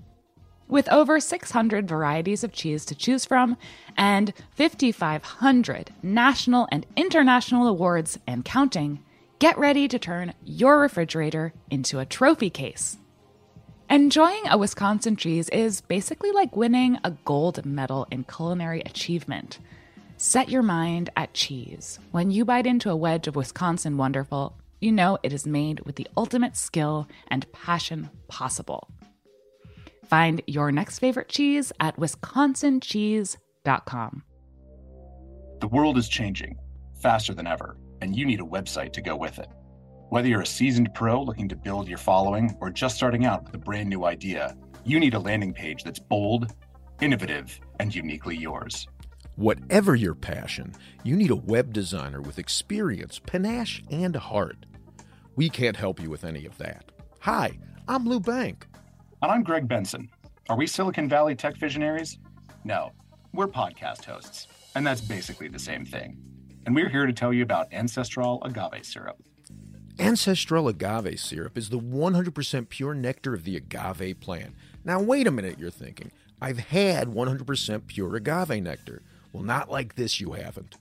[0.68, 3.58] With over 600 varieties of cheese to choose from
[3.96, 9.04] and 5,500 national and international awards and counting,
[9.40, 12.98] get ready to turn your refrigerator into a trophy case.
[13.90, 19.60] Enjoying a Wisconsin cheese is basically like winning a gold medal in culinary achievement.
[20.18, 22.00] Set your mind at cheese.
[22.12, 25.96] When you bite into a wedge of Wisconsin Wonderful, you know it is made with
[25.96, 28.90] the ultimate skill and passion possible.
[30.06, 34.24] Find your next favorite cheese at wisconsincheese.com.
[35.60, 36.58] The world is changing
[37.02, 39.50] faster than ever, and you need a website to go with it.
[40.10, 43.54] Whether you're a seasoned pro looking to build your following or just starting out with
[43.56, 44.56] a brand new idea,
[44.86, 46.54] you need a landing page that's bold,
[47.02, 48.88] innovative, and uniquely yours.
[49.36, 54.66] Whatever your passion, you need a web designer with experience, panache, and heart.
[55.36, 56.92] We can't help you with any of that.
[57.20, 58.66] Hi, I'm Lou Bank.
[59.22, 60.10] And I'm Greg Benson.
[60.50, 62.18] Are we Silicon Valley tech visionaries?
[62.64, 62.94] No,
[63.34, 66.18] we're podcast hosts, and that's basically the same thing.
[66.68, 69.16] And we're here to tell you about Ancestral agave syrup.
[70.00, 74.54] Ancestral agave syrup is the 100% pure nectar of the agave plant.
[74.84, 76.12] Now, wait a minute, you're thinking.
[76.42, 79.02] I've had 100% pure agave nectar.
[79.32, 80.76] Well, not like this, you haven't.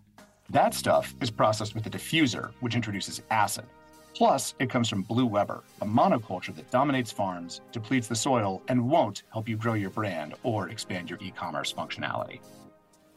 [0.51, 3.66] That stuff is processed with a diffuser, which introduces acid.
[4.12, 8.90] Plus, it comes from Blue Weber, a monoculture that dominates farms, depletes the soil, and
[8.90, 12.40] won't help you grow your brand or expand your e commerce functionality.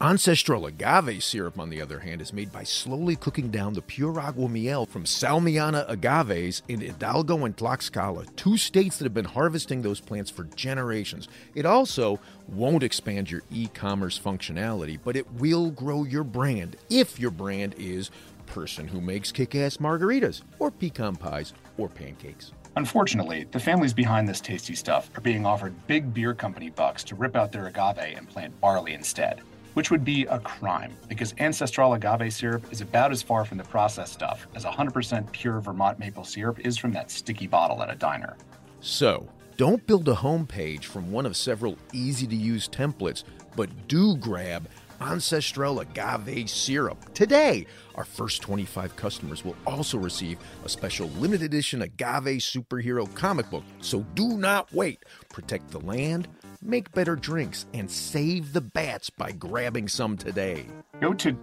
[0.02, 4.18] Ancestral agave syrup, on the other hand, is made by slowly cooking down the pure
[4.18, 9.82] agua miel from Salmiana agaves in Hidalgo and Tlaxcala, two states that have been harvesting
[9.82, 11.28] those plants for generations.
[11.54, 17.20] It also won't expand your e commerce functionality, but it will grow your brand if
[17.20, 18.10] your brand is
[18.46, 22.52] person who makes kick ass margaritas, or pecan pies, or pancakes.
[22.76, 27.14] Unfortunately, the families behind this tasty stuff are being offered big beer company bucks to
[27.14, 29.42] rip out their agave and plant barley instead
[29.74, 33.64] which would be a crime because ancestral agave syrup is about as far from the
[33.64, 37.94] processed stuff as 100% pure Vermont maple syrup is from that sticky bottle at a
[37.94, 38.36] diner.
[38.80, 43.24] So, don't build a homepage from one of several easy to use templates,
[43.56, 44.68] but do grab
[45.00, 47.66] Ancestral Agave Syrup today.
[47.94, 53.64] Our first 25 customers will also receive a special limited edition Agave Superhero comic book.
[53.80, 55.04] So do not wait.
[55.30, 56.28] Protect the land,
[56.62, 60.66] make better drinks, and save the bats by grabbing some today.
[61.00, 61.36] Go to.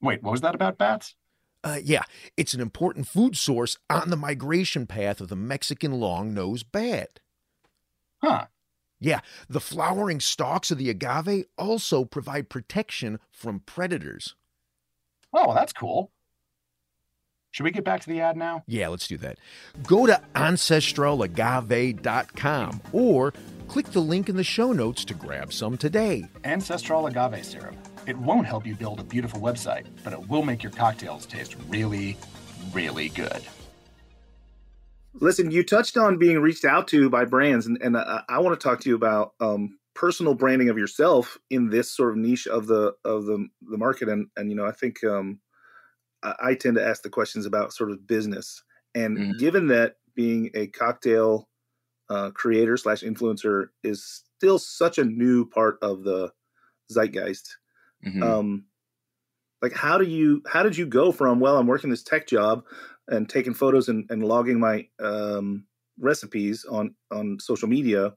[0.00, 1.14] Wait, what was that about bats?
[1.64, 2.02] Uh, yeah,
[2.36, 7.18] it's an important food source on the migration path of the Mexican long nosed bat.
[8.22, 8.46] Huh.
[9.00, 14.36] Yeah, the flowering stalks of the agave also provide protection from predators.
[15.32, 16.12] Oh, that's cool.
[17.50, 18.62] Should we get back to the ad now?
[18.66, 19.38] Yeah, let's do that.
[19.82, 23.32] Go to ancestralagave.com or
[23.68, 26.24] click the link in the show notes to grab some today.
[26.44, 27.74] Ancestral agave syrup.
[28.06, 31.56] It won't help you build a beautiful website, but it will make your cocktails taste
[31.68, 32.16] really,
[32.72, 33.42] really good.
[35.14, 38.58] Listen, you touched on being reached out to by brands, and, and I, I want
[38.58, 42.46] to talk to you about um, personal branding of yourself in this sort of niche
[42.46, 44.08] of the of the the market.
[44.10, 45.40] And and you know, I think um,
[46.22, 48.62] I, I tend to ask the questions about sort of business.
[48.94, 49.38] And Mhm.
[49.38, 51.48] given that being a cocktail
[52.10, 54.04] uh, creator slash influencer is
[54.38, 56.32] still such a new part of the
[56.92, 57.58] zeitgeist,
[58.02, 58.40] Mhm.
[58.42, 58.66] um,
[59.62, 62.64] like how do you how did you go from well i'm working this tech job
[63.08, 65.66] and taking photos and, and logging my um,
[65.98, 68.14] recipes on on social media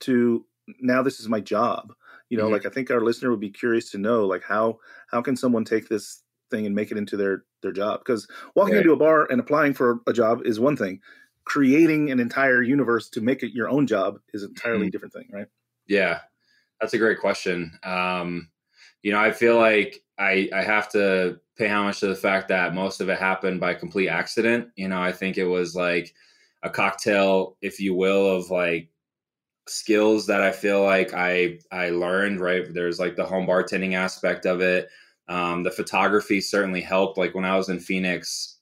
[0.00, 0.46] to
[0.80, 1.94] now this is my job
[2.30, 2.50] you know Mhm.
[2.50, 4.78] like i think our listener would be curious to know like how
[5.10, 8.76] how can someone take this thing and make it into their their job because walking
[8.76, 8.78] Right.
[8.78, 11.00] into a bar and applying for a job is one thing
[11.44, 14.90] creating an entire universe to make it your own job is an entirely Mhm.
[14.90, 15.48] different thing right
[15.86, 16.20] Yeah,
[16.80, 17.78] that's a great question.
[17.84, 18.50] Um,
[19.02, 22.74] you know, I feel like I I have to pay homage to the fact that
[22.74, 24.70] most of it happened by complete accident.
[24.76, 26.14] You know, I think it was like
[26.62, 28.90] a cocktail, if you will, of like
[29.68, 32.40] skills that I feel like I I learned.
[32.40, 34.90] Right, there's like the home bartending aspect of it.
[35.28, 37.18] Um, the photography certainly helped.
[37.18, 38.53] Like when I was in Phoenix,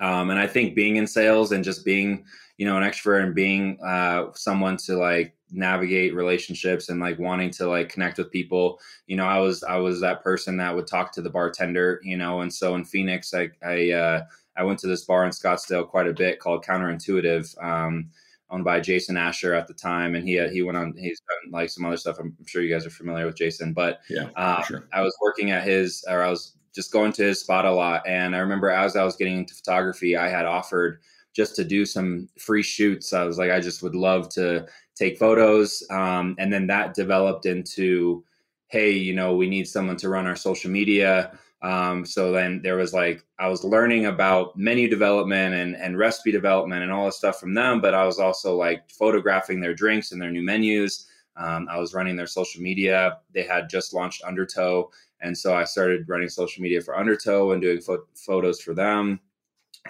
[0.00, 2.24] um, and I think being in sales and just being
[2.58, 7.50] you know an extrovert and being uh, someone to like navigate relationships and like wanting
[7.50, 10.86] to like connect with people you know i was i was that person that would
[10.86, 14.22] talk to the bartender you know and so in phoenix i i uh
[14.56, 18.08] i went to this bar in scottsdale quite a bit called counterintuitive um
[18.48, 21.68] owned by jason asher at the time and he he went on he's done like
[21.68, 24.88] some other stuff i'm sure you guys are familiar with jason but Yeah, uh, sure.
[24.94, 28.06] I was working at his, or I was just going to his spot a lot.
[28.06, 31.00] And I remember as I was getting into photography, I had offered
[31.34, 33.12] just to do some free shoots.
[33.12, 35.82] I was like, I just would love to take photos.
[35.90, 38.24] Um, and then that developed into,
[38.68, 41.38] hey, you know, we need someone to run our social media.
[41.62, 46.32] Um, so then there was like, I was learning about menu development and, and recipe
[46.32, 50.12] development and all this stuff from them, but I was also like photographing their drinks
[50.12, 51.06] and their new menus.
[51.36, 53.18] Um, I was running their social media.
[53.32, 54.90] They had just launched Undertow.
[55.20, 59.20] And so I started running social media for Undertow and doing pho- photos for them.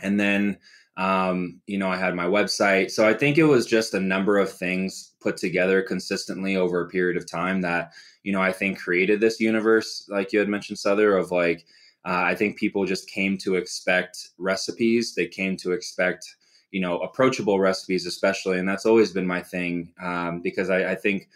[0.03, 0.59] And then
[0.99, 2.91] Um, you know, I had my website.
[2.91, 6.89] So I think it was just a number of things put together consistently over a
[6.91, 7.93] period of time that,
[8.25, 11.65] you know, I think created this universe, like you had mentioned, Sother, of like,
[12.05, 15.15] uh, I think people just came to expect recipes.
[15.15, 16.37] They came to expect,
[16.73, 18.59] you know, approachable recipes, especially.
[18.59, 21.29] And that's always been my thing um, because I, I think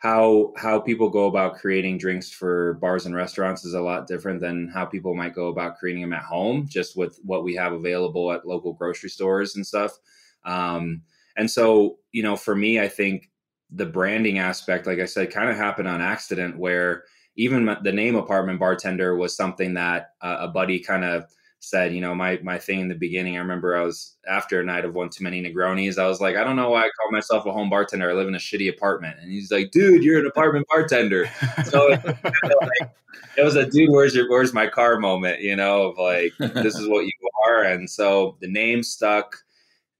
[0.00, 4.40] how how people go about creating drinks for bars and restaurants is a lot different
[4.40, 7.72] than how people might go about creating them at home just with what we have
[7.72, 9.98] available at local grocery stores and stuff
[10.44, 11.02] um,
[11.36, 13.30] and so you know for me i think
[13.72, 17.04] the branding aspect like i said kind of happened on accident where
[17.36, 21.26] even the name apartment bartender was something that uh, a buddy kind of
[21.60, 24.64] said, you know, my my thing in the beginning, I remember I was after a
[24.64, 27.12] night of one too many Negronis, I was like, I don't know why I call
[27.12, 28.10] myself a home bartender.
[28.10, 29.18] I live in a shitty apartment.
[29.20, 31.30] And he's like, dude, you're an apartment bartender.
[31.66, 31.92] So
[33.36, 36.76] it, was a dude, where's your where's my car moment, you know, of like, this
[36.76, 37.12] is what you
[37.46, 37.64] are.
[37.64, 39.36] And so the name stuck.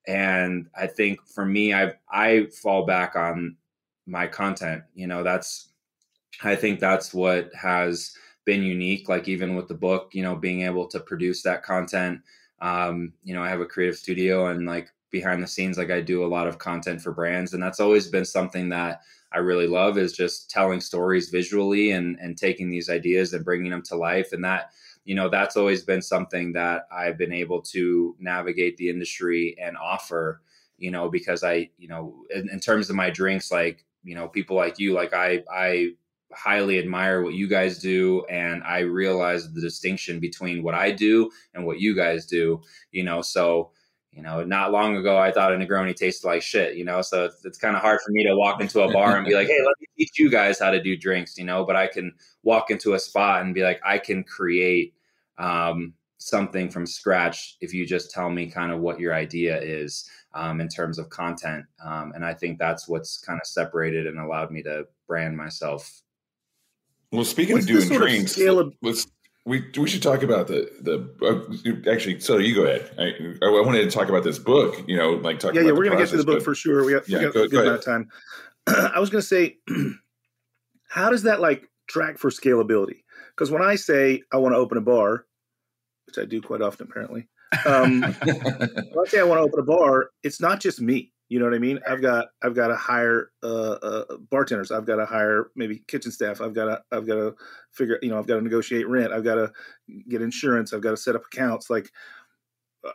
[0.06, 3.56] And I think for me, I I fall back on
[4.06, 4.82] my content.
[4.94, 5.68] You know, that's
[6.42, 9.08] I think that's what has been unique.
[9.08, 12.20] Like even with the book, you know, being able to produce that content.
[12.60, 16.00] Um, you know, I have a creative studio and like behind the scenes, like I
[16.00, 19.00] do a lot of content for brands, and that's always been something that
[19.32, 23.70] I really love is just telling stories visually and and taking these ideas and bringing
[23.70, 24.32] them to life.
[24.32, 24.70] And that
[25.04, 29.76] you know that's always been something that I've been able to navigate the industry and
[29.76, 30.42] offer.
[30.78, 34.28] You know, because I you know in, in terms of my drinks, like you know
[34.28, 35.92] people like you, like I I
[36.32, 41.30] highly admire what you guys do and i realize the distinction between what i do
[41.54, 42.60] and what you guys do
[42.92, 43.22] you know?
[43.22, 43.70] So
[44.12, 47.00] you know not long ago i thought a negroni tasted like shit you know?
[47.02, 49.34] So it's, it's kind of hard for me to walk into a bar and be
[49.34, 51.64] like hey let me teach you guys how to do drinks you know?
[51.64, 52.12] But i can
[52.42, 54.94] walk into a spot and be like i can create
[55.38, 60.08] um, something from scratch if you just tell me kind of what your idea is
[60.34, 64.18] um, in terms of content um, and i think that's what's kind of separated and
[64.18, 66.02] allowed me to brand myself
[67.12, 69.06] well, speaking What's of doing drinks, of- let's
[69.46, 72.20] we we should talk about the the uh, actually.
[72.20, 72.90] So you go ahead.
[72.98, 74.84] I, I wanted to talk about this book.
[74.86, 75.54] You know, like talk.
[75.54, 76.84] Yeah, yeah, we're gonna get to the book for sure.
[76.84, 78.08] We got, yeah, we got go, a good amount of time.
[78.94, 79.56] I was gonna say,
[80.88, 83.02] how does that like track for scalability?
[83.30, 85.24] Because when I say I want to open a bar,
[86.06, 87.28] which I do quite often apparently,
[87.64, 91.12] um, when I say I want to open a bar, it's not just me.
[91.30, 91.78] You know what I mean?
[91.88, 94.72] I've got I've got to hire uh, uh, bartenders.
[94.72, 96.40] I've got to hire maybe kitchen staff.
[96.40, 97.36] I've got to I've got to
[97.70, 99.12] figure you know I've got to negotiate rent.
[99.12, 99.52] I've got to
[100.08, 100.72] get insurance.
[100.72, 101.70] I've got to set up accounts.
[101.70, 101.92] Like,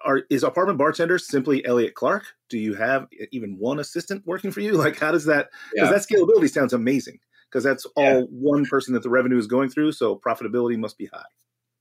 [0.03, 2.25] are is apartment bartender simply Elliott Clark?
[2.49, 4.73] Do you have even one assistant working for you?
[4.77, 5.47] Like, how does that?
[5.73, 5.97] Because yeah.
[5.97, 7.19] that scalability sounds amazing.
[7.49, 8.25] Because that's all yeah.
[8.29, 9.93] one person that the revenue is going through.
[9.93, 11.23] So profitability must be high.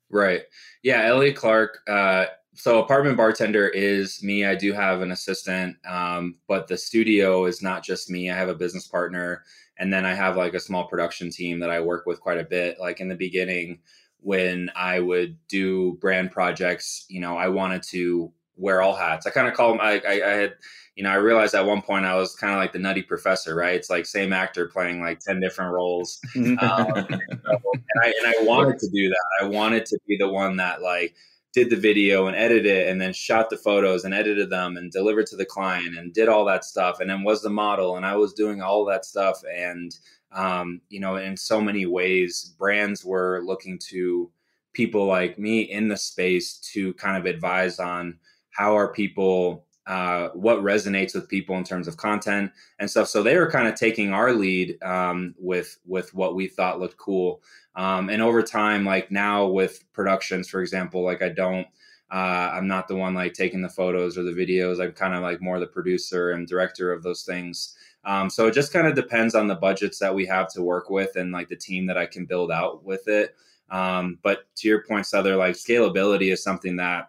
[0.08, 0.42] Right.
[0.84, 1.78] Yeah, Elliott Clark.
[1.88, 4.44] Uh, so apartment bartender is me.
[4.44, 8.30] I do have an assistant um, but the studio is not just me.
[8.30, 9.42] I have a business partner
[9.78, 12.44] and then i have like a small production team that i work with quite a
[12.44, 12.78] bit.
[12.78, 13.80] Like in the beginning
[14.20, 19.26] when i would do brand projects you know i wanted to wear all hats.
[19.26, 20.54] I kind of call them I, I, I had
[20.94, 23.54] you know i realized at one point i was kind of like the nutty professor
[23.54, 23.74] right?
[23.74, 26.20] It's like same actor playing like 10 different roles.
[26.36, 29.26] Um, and, I, and i wanted to do that.
[29.42, 31.14] I wanted to be the one that like
[31.54, 34.90] did the video and edited it and then shot the photos and edited them and
[34.90, 38.04] delivered to the client and did all that stuff and then was the model and
[38.04, 39.96] I was doing all that stuff and
[40.32, 44.30] um, you know in so many ways brands were looking to
[44.72, 48.18] people like me in the space to kind of advise on
[48.50, 53.22] how are people uh, what resonates with people in terms of content and stuff so
[53.22, 57.42] they were kind of taking our lead um, with with what we thought looked cool
[57.76, 61.66] um, and over time, like now with productions, for example, like I don't,
[62.10, 64.80] uh, I'm not the one like taking the photos or the videos.
[64.80, 67.76] I'm kind of like more the producer and director of those things.
[68.04, 70.90] Um, so it just kind of depends on the budgets that we have to work
[70.90, 73.34] with and like the team that I can build out with it.
[73.70, 77.08] Um, but to your point, Sother, like scalability is something that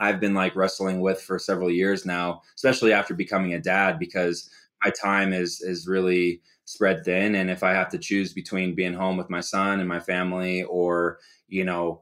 [0.00, 4.50] I've been like wrestling with for several years now, especially after becoming a dad, because
[4.82, 8.94] my time is is really spread thin and if i have to choose between being
[8.94, 12.00] home with my son and my family or you know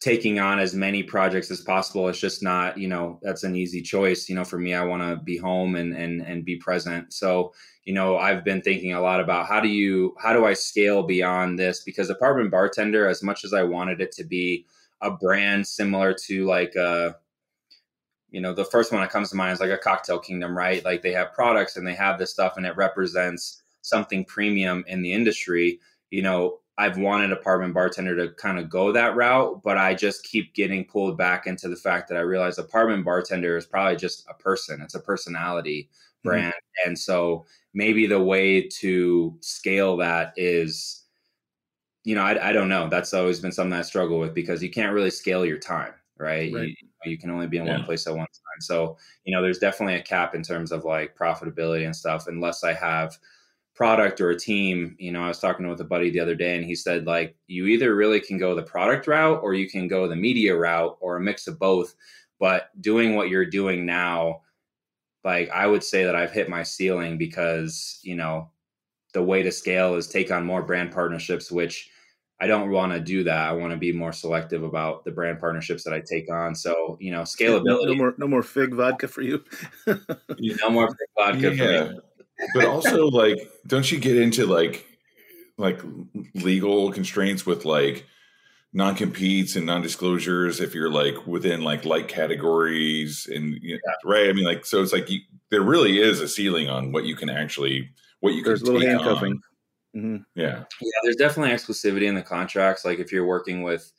[0.00, 3.82] taking on as many projects as possible it's just not you know that's an easy
[3.82, 4.28] choice.
[4.28, 7.12] You know for me i want to be home and and and be present.
[7.12, 7.52] So
[7.84, 11.02] you know i've been thinking a lot about how do you how do i scale
[11.02, 11.82] beyond this?
[11.84, 14.66] Because apartment bartender as much as i wanted it to be
[15.02, 17.16] a brand similar to like a
[18.30, 20.84] you know the first one that comes to mind is like a cocktail kingdom right
[20.84, 25.02] like they have products and they have this stuff and it represents something premium in
[25.02, 29.76] the industry, you know, I've wanted apartment bartender to kind of go that route, but
[29.76, 33.66] I just keep getting pulled back into the fact that I realize apartment bartender is
[33.66, 34.80] probably just a person.
[34.80, 35.90] It's a personality
[36.24, 36.54] brand.
[36.54, 36.88] Mm-hmm.
[36.88, 41.04] And so maybe the way to scale that is,
[42.04, 42.88] you know, I, I, don't know.
[42.88, 46.52] That's always been something I struggle with because you can't really scale your time, right?
[46.52, 46.68] right.
[46.68, 47.78] You, you, can only be in yeah.
[47.78, 48.60] one place at one time.
[48.60, 52.62] So, you know, there's definitely a cap in terms of like profitability and stuff, unless
[52.64, 53.18] I have–
[53.80, 56.54] product or a team you know i was talking with a buddy the other day
[56.54, 59.88] and he said like you either really can go the product route or you can
[59.88, 61.94] go the media route or a mix of both
[62.38, 64.42] but doing what you're doing now
[65.24, 68.50] like i would say that i've hit my ceiling because you know
[69.14, 71.88] the way to scale is take on more brand partnerships which
[72.40, 73.48] i don't want to do that.
[73.48, 76.54] I want to be more selective about the brand partnerships that i take on.
[76.54, 79.44] So you know scalability no, no more no more fig vodka for you.
[79.86, 81.84] No more fig vodka yeah.
[81.84, 82.00] for me.
[82.54, 84.86] But also like don't you get into like
[85.58, 85.80] like
[86.34, 88.06] legal constraints with like
[88.72, 94.30] non-competes and non-disclosures if you're like within like like categories and you know, right?
[94.30, 95.20] I mean like so it's like you,
[95.50, 98.88] there really is a ceiling on what you can actually what you there's can little
[98.88, 99.42] handcuffing
[99.96, 100.16] mm-hmm.
[100.34, 103.92] yeah yeah there's definitely exclusivity in the contracts like if you're working with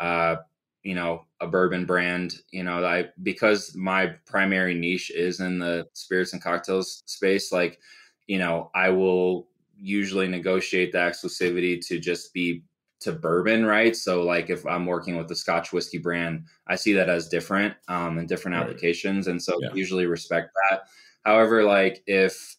[0.00, 0.36] uh
[0.82, 5.86] you know a bourbon brand you know i because my primary niche is in the
[5.92, 7.78] spirits and cocktails space like
[8.26, 12.62] you know i will usually negotiate the exclusivity to just be
[13.00, 16.92] to bourbon right so like if i'm working with a scotch whiskey brand i see
[16.92, 18.62] that as different um in different right.
[18.62, 19.68] applications and so yeah.
[19.74, 20.82] usually respect that
[21.24, 22.56] however like if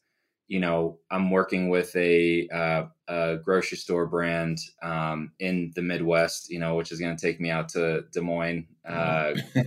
[0.54, 6.52] you know, I'm working with a, uh, a grocery store brand um, in the Midwest,
[6.52, 8.68] you know, which is going to take me out to Des Moines.
[8.88, 9.34] Uh,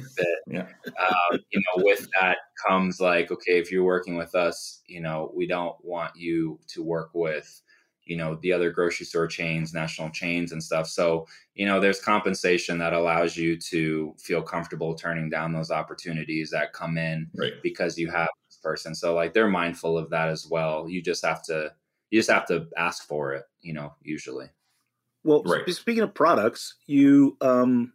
[0.47, 0.69] yeah.
[0.87, 5.33] Um, you know, with that comes like, okay, if you're working with us, you know,
[5.35, 7.63] we don't want you to work with,
[8.05, 10.87] you know, the other grocery store chains, national chains, and stuff.
[10.87, 11.27] So,
[11.57, 16.73] you know, there's compensation that allows you to feel comfortable turning down those opportunities that
[16.73, 17.55] come in right.
[17.61, 18.29] because you have
[18.67, 18.97] person.
[18.97, 20.89] So like they're mindful of that as well.
[20.89, 21.73] You just have to
[22.11, 24.47] you just have to ask for it, you know, usually.
[25.23, 25.69] Well, right.
[25.71, 27.93] speaking of products, you um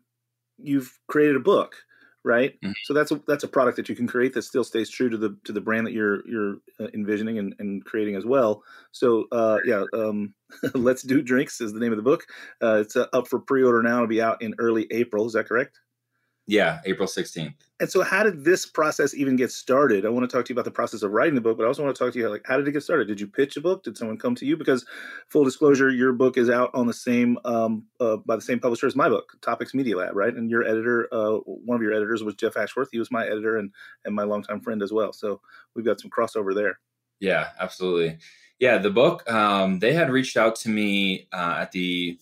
[0.57, 1.75] you've created a book,
[2.23, 2.53] right?
[2.61, 2.71] Mm-hmm.
[2.85, 5.17] So that's a that's a product that you can create that still stays true to
[5.17, 8.63] the to the brand that you're you're uh, envisioning and, and creating as well.
[8.91, 10.33] So uh, yeah, um,
[10.73, 12.23] let's do drinks is the name of the book.
[12.63, 13.95] Uh, it's uh, up for pre-order now.
[13.97, 15.27] It'll be out in early April.
[15.27, 15.79] Is that correct?
[16.51, 17.53] Yeah, April 16th.
[17.79, 20.05] And so how did this process even get started?
[20.05, 21.67] I want to talk to you about the process of writing the book, but I
[21.67, 23.07] also want to talk to you like how did it get started?
[23.07, 23.83] Did you pitch a book?
[23.83, 24.57] Did someone come to you?
[24.57, 24.85] Because
[25.29, 28.85] full disclosure, your book is out on the same um, uh, by the same publisher
[28.85, 30.33] as my book, Topix Media Lab, right?
[30.33, 32.89] And your editor, uh, one of your editors was Jeff Ashworth.
[32.91, 33.71] He was my editor and
[34.03, 35.13] and my longtime friend as well.
[35.13, 35.39] So
[35.73, 36.79] we've got some crossover there.
[37.21, 38.17] Yeah, absolutely.
[38.59, 42.19] Yeah, the book um, they had reached out to me uh, at the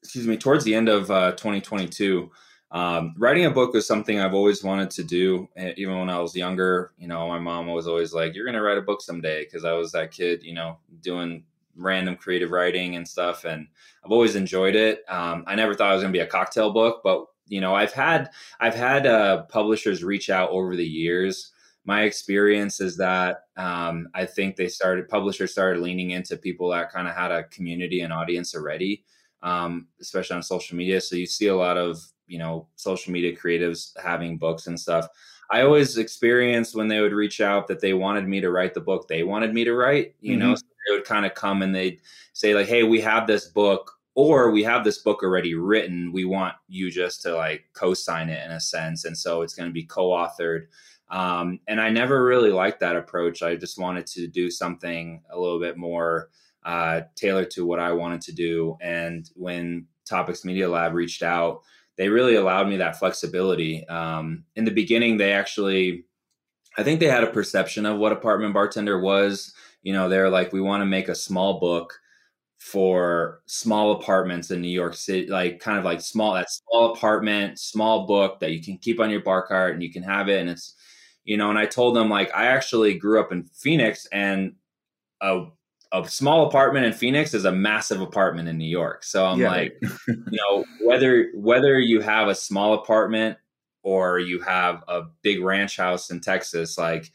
[0.00, 2.30] excuse me towards the end of uh, 2022
[2.74, 5.48] um, writing a book was something I've always wanted to do.
[5.76, 8.62] Even when I was younger, you know, my mom was always like, "You're going to
[8.62, 11.44] write a book someday," because I was that kid, you know, doing
[11.76, 13.44] random creative writing and stuff.
[13.44, 13.68] And
[14.04, 15.04] I've always enjoyed it.
[15.08, 17.76] Um, I never thought it was going to be a cocktail book, but you know,
[17.76, 21.52] I've had I've had uh, publishers reach out over the years.
[21.84, 26.90] My experience is that um, I think they started publishers started leaning into people that
[26.90, 29.04] kind of had a community and audience already,
[29.44, 31.00] um, especially on social media.
[31.00, 35.06] So you see a lot of you know social media creatives having books and stuff.
[35.50, 38.80] I always experienced when they would reach out that they wanted me to write the
[38.80, 40.48] book they wanted me to write you mm-hmm.
[40.48, 42.00] know so they would kind of come and they'd
[42.32, 46.12] say like hey we have this book or we have this book already written.
[46.12, 49.68] We want you just to like co-sign it in a sense and so it's going
[49.68, 50.66] to be co-authored.
[51.10, 53.42] Um, and i never really liked that approach.
[53.42, 56.30] I just wanted to do something a little bit more
[56.64, 58.78] uh, tailored to what i wanted to do.
[58.80, 61.62] And when Topix Media Lab reached out
[61.96, 63.86] they really allowed me that flexibility.
[63.88, 66.04] Um, in the beginning, they actually,
[66.76, 69.52] I think they had a perception of what apartment bartender was.
[69.82, 71.94] You know, they're like, we want to make a small book
[72.58, 77.58] for small apartments in New York City, like kind of like small, that small apartment,
[77.58, 80.40] small book that you can keep on your bar cart and you can have it.
[80.40, 80.74] And it's,
[81.24, 84.54] you know, and I told them like, I actually grew up in Phoenix and
[85.20, 85.44] a
[85.92, 89.04] a small apartment in Phoenix is a massive apartment in New York.
[89.04, 89.50] So I'm yeah.
[89.50, 89.78] like,
[90.08, 93.38] you know, whether whether you have a small apartment
[93.82, 97.12] or you have a big ranch house in Texas, like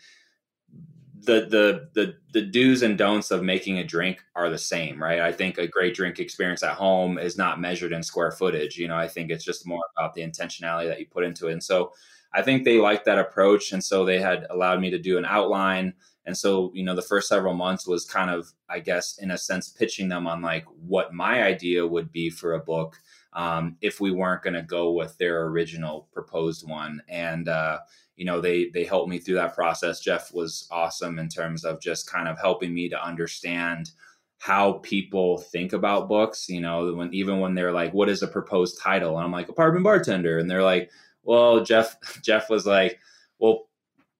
[1.22, 5.20] the the the the do's and don'ts of making a drink are the same, right?
[5.20, 8.78] I think a great drink experience at home is not measured in square footage.
[8.78, 11.53] You know, I think it's just more about the intentionality that you put into it.
[11.53, 11.91] And so
[12.34, 15.26] I think they liked that approach, and so they had allowed me to do an
[15.26, 15.93] outline
[16.30, 19.38] and so you know the first several months was kind of i guess in a
[19.38, 22.99] sense pitching them on like what my idea would be for a book
[23.34, 27.01] um, if we weren't going to go with their original proposed one.
[27.07, 27.80] And uh,
[28.15, 29.99] you know they they helped me through that process.
[29.99, 33.91] Jeff was awesome in terms of just kind of helping me to understand
[34.39, 38.27] how people think about books you know when even when they're like what is a
[38.27, 39.17] proposed title?
[39.17, 40.38] And i'm like apartment bartender.
[40.39, 40.91] And they're like
[41.23, 42.99] well jeff jeff was like
[43.38, 43.67] well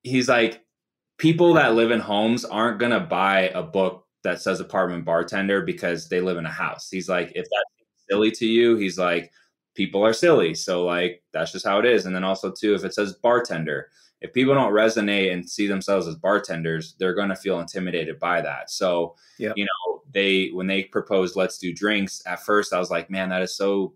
[0.04, 0.64] he's like
[1.20, 5.62] people that live in homes aren't going to buy a book that says apartment bartender
[5.62, 6.90] because they live in a house.
[6.90, 9.32] He's like if that's silly to you he's like
[9.76, 10.56] people are silly.
[10.56, 12.06] So like that's just how it is.
[12.06, 13.90] And then also too if it says bartender
[14.22, 18.42] if people don't resonate and see themselves as bartenders they're going to feel intimidated by
[18.42, 18.72] that.
[18.72, 19.54] So Yep.
[19.58, 23.30] you know they when they proposed let's do drinks at first i was like man
[23.30, 23.94] that is so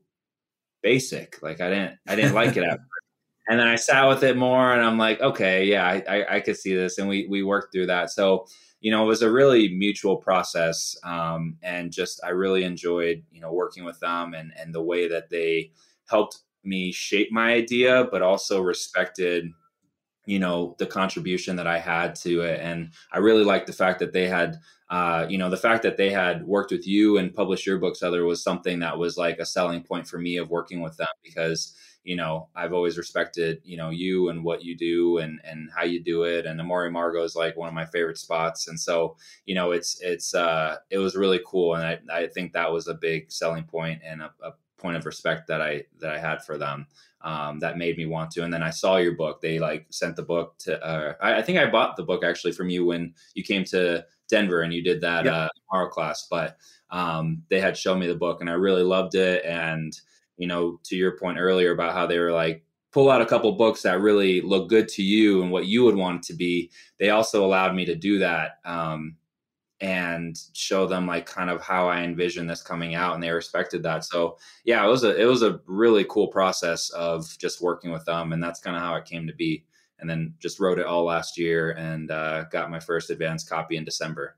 [0.81, 1.41] basic.
[1.41, 2.89] Like i didn't i didn't like it at first
[3.49, 6.39] and then i sat with it more and i'm like okay yeah i i, I
[6.39, 6.97] could see this.
[6.97, 8.11] And we we worked through that.
[8.11, 8.45] So
[8.83, 13.41] you know it was a really mutual process um, and just i really enjoyed you
[13.41, 15.71] know working with them and and the way that they
[16.07, 19.49] helped me shape my idea but also respected
[20.25, 22.59] you know the contribution that i had to it.
[22.61, 24.57] And i really liked the fact that they had
[24.89, 28.03] uh, you know the fact that they had worked with you and published your books
[28.03, 31.07] other was something that was like a selling point for me of working with them
[31.23, 31.73] because
[32.03, 35.83] you know i've always respected you know you and what you do and and how
[35.83, 38.79] you do it and Amor y Amargo is like one of my favorite spots and
[38.79, 42.71] so you know it's it's uh it was really cool and i i think that
[42.71, 46.19] was a big selling point and a, a point of respect that i that i
[46.19, 46.87] had for them
[47.23, 48.43] um, that made me want to.
[48.43, 49.41] And then I saw your book.
[49.41, 50.81] They like sent the book to.
[50.83, 54.05] Uh, I, I think I bought the book actually from you when you came to
[54.27, 55.33] Denver and you did that Yep.
[55.33, 56.27] uh, amaro class.
[56.29, 56.57] But
[56.89, 59.43] um, they had shown me the book, and I really loved it.
[59.45, 59.97] And
[60.43, 63.49] you know, to your point earlier about how they were like pull out a couple
[63.53, 66.69] books that really look good to you and what you would want it to be.
[66.99, 68.59] They also allowed me to do that.
[68.65, 69.15] Um,
[69.79, 73.83] and show them like kind of how I envision this coming out, and they respected
[73.83, 74.03] that.
[74.03, 78.03] So yeah, it was a it was a really cool process of just working with
[78.03, 79.65] them, and that's kind of how it came to be.
[79.99, 83.77] And then just wrote it all last year, and uh, got my first advanced copy
[83.77, 84.37] in December.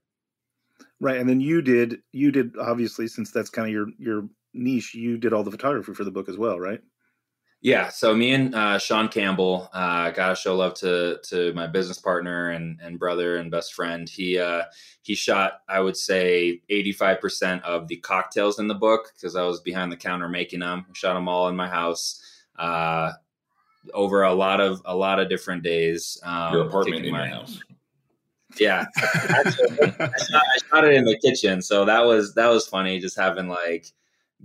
[0.99, 4.95] Right, and then you did you did obviously since that's kind of your your niche.
[4.95, 6.80] You did all the photography for the book as well, right?
[7.62, 11.97] Yeah, so me and uh, Sean Campbell, uh, gotta show love to to my business
[11.97, 14.08] partner and and brother and best friend.
[14.08, 14.64] He uh,
[15.01, 19.36] he shot, I would say, eighty five percent of the cocktails in the book because
[19.36, 20.86] I was behind the counter making them.
[20.93, 22.22] Shot them all in my house
[22.60, 23.14] uh,
[23.95, 26.20] over a lot of a lot of different days.
[26.24, 27.60] Um, Your apartment in my- your house.
[28.60, 32.99] yeah, I, shot, I shot it in the kitchen, so that was that was funny.
[32.99, 33.88] Just having like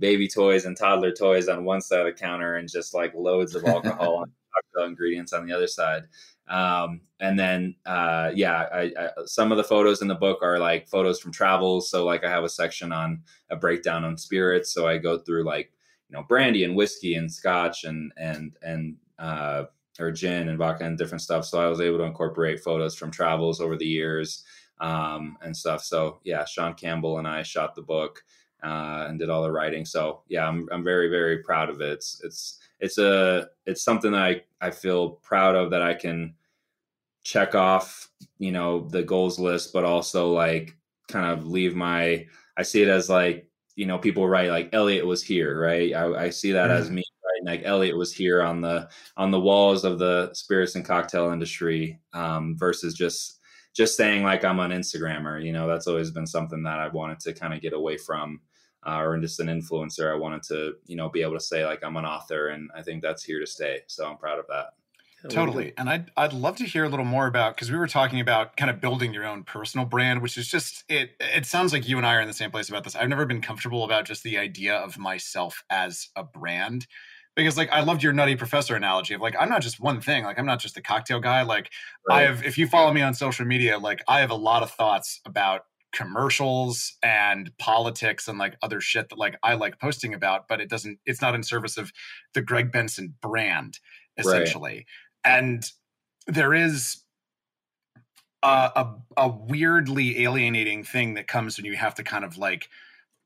[0.01, 3.55] baby toys and toddler toys on one side of the counter, and just like loads
[3.55, 6.03] of alcohol and cocktail ingredients on the other side.
[6.49, 10.59] Um, and then uh, yeah, I, I, some of the photos in the book are
[10.59, 11.89] like photos from travels.
[11.89, 14.73] So like I have a section on a breakdown on spirits.
[14.73, 15.71] So I go through like
[16.09, 19.65] you know brandy and whiskey and scotch and and and uh,
[19.99, 21.45] or gin and vodka and different stuff.
[21.45, 24.43] So I was able to incorporate photos from travels over the years
[24.79, 25.83] um, and stuff.
[25.83, 28.23] So yeah, Sean Campbell and I shot the book
[28.63, 29.85] uh, and did all the writing.
[29.85, 31.93] So yeah, I'm I'm very very proud of it.
[31.93, 36.35] It's it's it's a it's something that I I feel proud of that I can
[37.23, 38.09] check off
[38.39, 40.75] you know the goals list, but also like
[41.07, 42.25] kind of leave my
[42.57, 45.93] I see it as like you know people write like Elliott was here, right?
[45.93, 49.39] I, I see that as me writing like Elliott was here on the on the
[49.39, 53.39] walls of the spirits and cocktail industry um, versus just
[53.73, 55.43] just saying like I'm an Instagrammer.
[55.43, 58.41] You know, that's always been something that I wanted to kind of get away from.
[58.85, 60.11] Uh, or just an influencer.
[60.11, 62.81] I wanted to, you know, be able to say like I'm an author, and I
[62.81, 63.81] think that's here to stay.
[63.87, 64.73] So I'm proud of that.
[65.29, 65.73] Totally.
[65.77, 68.57] And I'd, I'd love to hear a little more about because we were talking about
[68.57, 71.97] kind of building your own personal brand, which is just it it sounds like you
[71.97, 72.95] and I are in the same place about this.
[72.95, 76.87] I've never been comfortable about just the idea of myself as a brand.
[77.35, 80.23] Because like I loved your nutty professor analogy of like I'm not just one thing,
[80.23, 81.43] like I'm not just a cocktail guy.
[81.43, 81.69] Like
[82.09, 84.71] I have if you follow me on social media, like I have a lot of
[84.71, 90.47] thoughts about commercials and politics and like other shit that like I like posting about,
[90.47, 91.91] but it doesn't it's not in service of
[92.33, 93.79] the Greg Benson brand,
[94.17, 94.25] Right.
[94.25, 94.85] essentially.
[95.23, 95.63] And
[96.27, 97.03] there is
[98.43, 102.67] a, a, a weirdly alienating thing that comes when you have to kind of like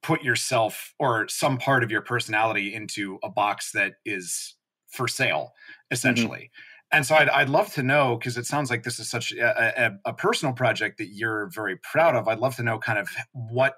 [0.04, 4.56] put yourself or some part of your personality into a box that is
[4.88, 5.94] for sale mm-hmm.
[5.94, 6.52] essentially
[6.96, 9.86] and so I'd, I'd love to know because it sounds like this is such a,
[9.86, 13.10] a, a personal project that you're very proud of i'd love to know kind of
[13.34, 13.76] what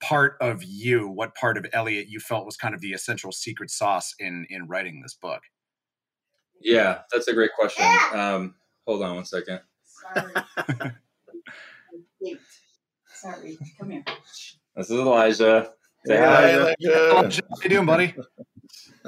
[0.00, 3.70] part of you what part of Elliott you felt was kind of the essential secret
[3.70, 5.42] sauce in in writing this book
[6.60, 7.86] Yeah, that's a great question.
[8.12, 8.54] Um,
[8.86, 9.60] hold on one second.
[13.14, 14.04] Sorry, come here.
[14.76, 15.72] This is Elijah.
[16.06, 16.50] Say Hey, hi.
[16.54, 17.10] Elijah.
[17.10, 18.14] Elijah, How you doing, buddy?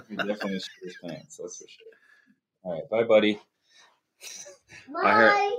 [0.08, 2.01] He definitely shit his pants, that's for sure.
[2.64, 3.40] All right, bye, buddy.
[5.04, 5.52] I heard,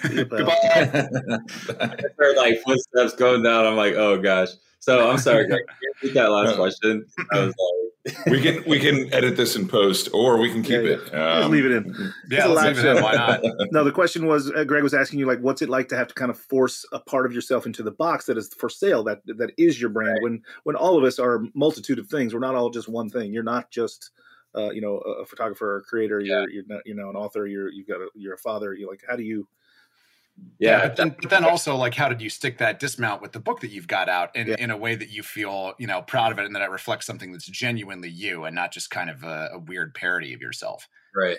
[0.00, 0.50] See you, pal.
[0.50, 3.66] I heard like footsteps going down.
[3.66, 4.50] I'm like, oh gosh.
[4.80, 5.66] So I'm sorry, Greg.
[5.66, 7.04] Can you Repeat that last question.
[7.32, 7.54] I was
[8.06, 11.00] like, we can we can edit this in post, or we can keep Yeah, it.
[11.00, 12.12] Just Um, leave it in.
[12.30, 13.02] Yeah, a live leave it in.
[13.02, 13.42] Why not?
[13.72, 16.08] No, the question was uh, Greg was asking you like, what's it like to have
[16.08, 19.02] to kind of force a part of yourself into the box that is for sale
[19.04, 22.32] that that is your brand when when all of us are a multitude of things.
[22.32, 23.32] We're not all just one thing.
[23.32, 24.10] You're not just
[24.54, 26.20] uh, you know a, a photographer or a creator.
[26.20, 27.46] You're you're not, you know an author.
[27.46, 28.74] You're you've got a, you're a father.
[28.74, 29.48] You like how do you?
[30.60, 33.32] Yeah, yeah, but then, but then also like how did you stick that dismount with
[33.32, 34.56] the book that you've got out in, Yeah.
[34.60, 37.06] in a way that you feel you know proud of it and that it reflects
[37.06, 40.88] something that's genuinely you and not just kind of a, a weird parody of yourself
[41.12, 41.38] Right.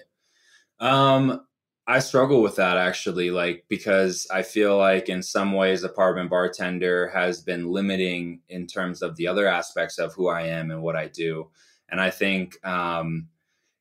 [0.80, 1.46] Um,
[1.88, 7.10] I struggle with that actually, like because I feel like in some ways, apartment bartender
[7.10, 10.96] has been limiting in terms of the other aspects of who I am and what
[10.96, 11.50] I do,
[11.92, 13.28] and I think, um,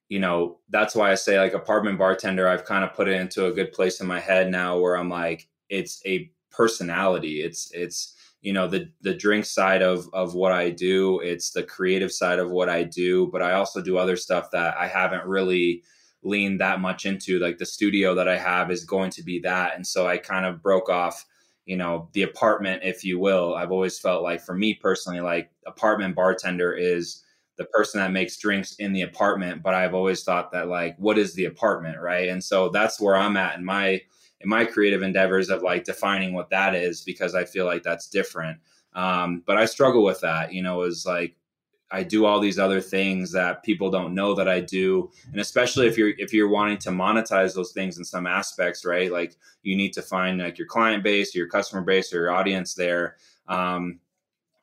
[0.09, 2.49] you know, that's why I say like apartment bartender.
[2.49, 5.11] I've kind of put it into a good place in my head now, where I'm
[5.11, 7.43] like, it's a personality.
[7.43, 11.21] It's it's you know the the drink side of of what I do.
[11.21, 14.77] It's the creative side of what I do, but I also do other stuff that
[14.79, 15.83] I haven't really
[16.23, 19.77] leaned that much into like the studio that i have is going to be that
[19.77, 21.25] and so i kind of broke off
[21.65, 25.51] you know the apartment if you will i've always felt like for me personally like
[25.67, 27.23] apartment bartender is
[27.59, 31.19] the person that makes drinks in the apartment but i've always thought that like what
[31.19, 34.01] is the apartment right and so that's where i'm at in my
[34.41, 38.09] in my creative endeavors of like defining what that is because i feel like that's
[38.09, 38.59] different
[38.95, 41.37] um but i struggle with that you know is like
[41.91, 45.87] I do all these other things that people don't know that I do, and especially
[45.87, 49.11] if you're if you're wanting to monetize those things in some aspects, right?
[49.11, 52.75] Like you need to find like your client base, your customer base, or your audience
[52.75, 53.17] there.
[53.47, 54.01] Um,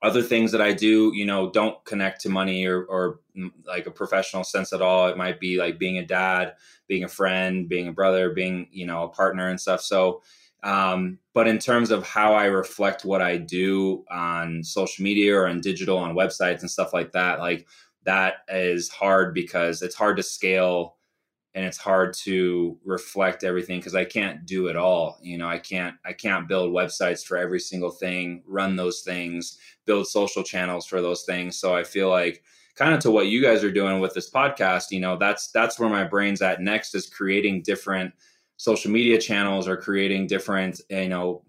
[0.05, 3.87] other things that I do, you know, don't connect to money or, or mm, like
[3.87, 5.07] a professional sense at all.
[5.07, 6.53] It might be like being a dad,
[6.87, 9.81] being a friend, being a brother, being you know a partner and stuff.
[9.81, 10.21] So
[10.65, 15.47] um, but in terms of how I reflect what I do on social media or
[15.47, 17.67] on digital, on websites and stuff like that, like
[18.03, 20.95] that is hard because it's hard to scale
[21.53, 25.19] and it's hard to reflect everything because I can't do it all.
[25.21, 29.59] You know, I can't I can't build websites for every single thing, run those things,
[29.85, 31.57] build social channels for those things.
[31.57, 32.43] So I feel like
[32.75, 35.79] kind of to what you guys are doing with this podcast, you know, that's that's
[35.79, 38.13] where my brain's at next is creating different
[38.57, 41.43] social media channels or creating different you know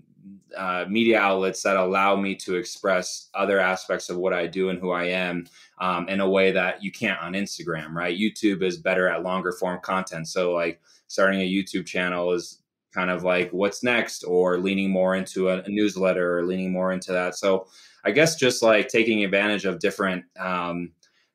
[0.56, 4.78] uh, media outlets that allow me to express other aspects of what I do and
[4.78, 5.46] who I am
[5.78, 8.18] um, in a way that you can't on Instagram, right?
[8.18, 10.28] YouTube is better at longer form content.
[10.28, 12.62] So, like, starting a YouTube channel is
[12.96, 16.92] kind of like what's next, or leaning more into a, a newsletter or leaning more
[16.92, 17.36] into that.
[17.36, 17.68] So,
[18.04, 20.92] I guess just like taking advantage of different, um,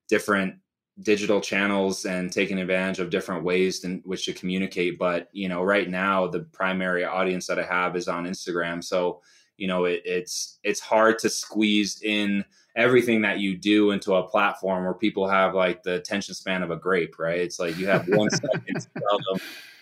[0.10, 0.56] different
[1.04, 5.00] digital channels and taking advantage of different ways in which to communicate.
[5.00, 8.84] But you know right now the primary audience that i have is on instagram.
[8.84, 9.22] So
[9.58, 12.44] you know it, it's it's hard to squeeze in
[12.76, 16.72] everything that you do into a platform where people have like the attention span of
[16.72, 17.40] a grape right?
[17.40, 19.42] It's like you have one second to tell them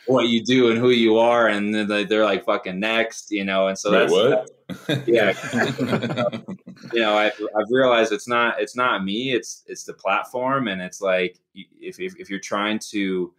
[0.10, 3.78] what you do and who you are and they're like fucking next you know and
[3.78, 5.08] so Wait, that's what?
[5.08, 6.42] yeah.
[6.94, 10.82] You know I've, I've realized it's not it's not me it's it's the platform and
[10.82, 13.34] it's like if, if, if you're trying to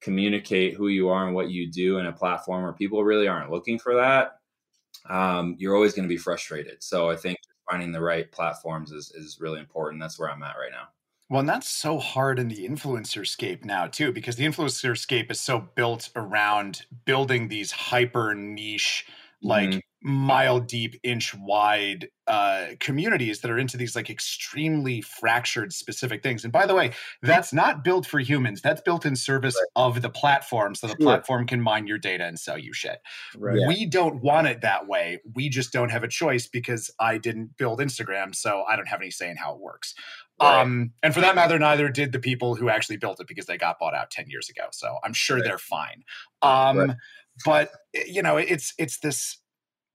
[0.00, 3.50] communicate who you are and what you do in a platform where people really aren't
[3.50, 4.38] looking for that
[5.08, 6.82] um, you're always going to be frustrated.
[6.82, 7.38] So i think
[7.68, 10.00] finding the right platforms is, is really important.
[10.00, 10.88] That's where i'm at right now
[11.30, 15.30] Well, and that's so hard in the influencer scape now too, because the influencer scape
[15.30, 19.06] is so built around building these hyper niche,
[19.42, 19.84] like Mhm.
[20.06, 26.44] Mile deep, inch wide uh, communities that are into these like extremely fractured specific things.
[26.44, 26.92] And by the way,
[27.22, 28.60] that's not built for humans.
[28.60, 31.06] That's built in service of the platform, so the Sure.
[31.06, 32.98] platform can mine your data and sell you shit.
[33.36, 33.66] Right.
[33.66, 35.20] We don't want it that way.
[35.34, 39.00] We just don't have a choice because I didn't build Instagram, so I don't have
[39.00, 39.94] any say in how it works.
[40.40, 40.60] Right.
[40.60, 43.56] Um, and for that matter, neither did the people who actually built it because they
[43.56, 44.66] got bought out 10 years ago.
[44.72, 46.04] So I'm sure they're fine.
[46.42, 46.96] Um, Right.
[47.44, 49.38] but eh, you know, it's it's this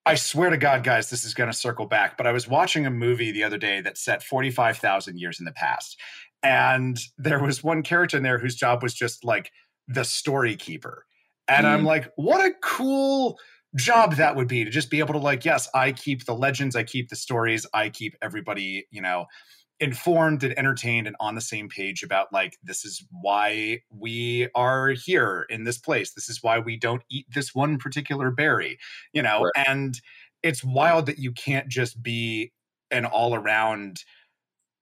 [0.10, 2.18] I swear to God, guys, this is going to circle back.
[2.18, 5.52] But I was watching a movie the other day that set 45,000 years in the
[5.52, 6.00] past.
[6.42, 9.52] And there was one character in there whose job was just like
[9.88, 11.06] the story keeper.
[11.48, 11.86] And I'm Mm.
[11.86, 13.38] like, what a cool
[13.76, 16.76] job that would be to just be able to, like, yes, I keep the legends,
[16.76, 19.28] I keep the stories, I keep everybody, you know,
[19.80, 24.90] informed and entertained and on the same page about like this is why we are
[24.90, 28.78] here in this place this is why we don't eat this one particular berry
[29.14, 29.68] you know Right.
[29.68, 30.02] and
[30.44, 32.52] it's wild that you can't just be
[32.92, 34.04] an all around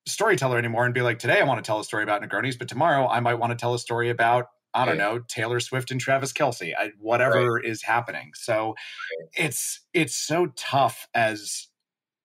[0.07, 2.67] storyteller anymore and be like, today I want to tell a story about Negronis, but
[2.67, 5.99] tomorrow I might want to tell a story about, I don't know, Taylor Swift and
[5.99, 7.65] Travis Kelce, I, whatever right.
[7.65, 8.31] is happening.
[8.35, 8.75] So
[9.33, 11.67] it's, it's so tough as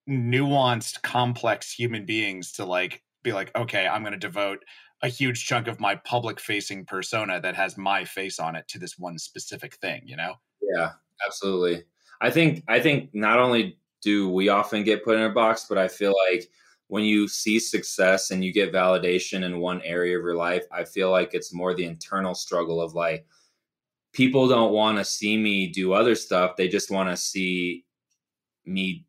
[0.09, 4.65] nuanced, complex human beings to like be like, okay, I'm going to devote
[5.03, 8.79] a huge chunk of my public facing persona that has my face on it to
[8.79, 10.35] this one specific thing, you know?
[10.75, 10.93] Yeah,
[11.27, 11.85] absolutely.
[12.21, 15.79] I think I think not only do we often get put in a box, but
[15.79, 16.49] I feel like
[16.87, 20.85] when you see success and you get validation in one area of your life, I
[20.85, 23.27] feel like it's more the internal struggle of like
[24.13, 26.57] people don't want to see me do other stuff.
[26.57, 27.85] They just want to see
[28.67, 29.05] me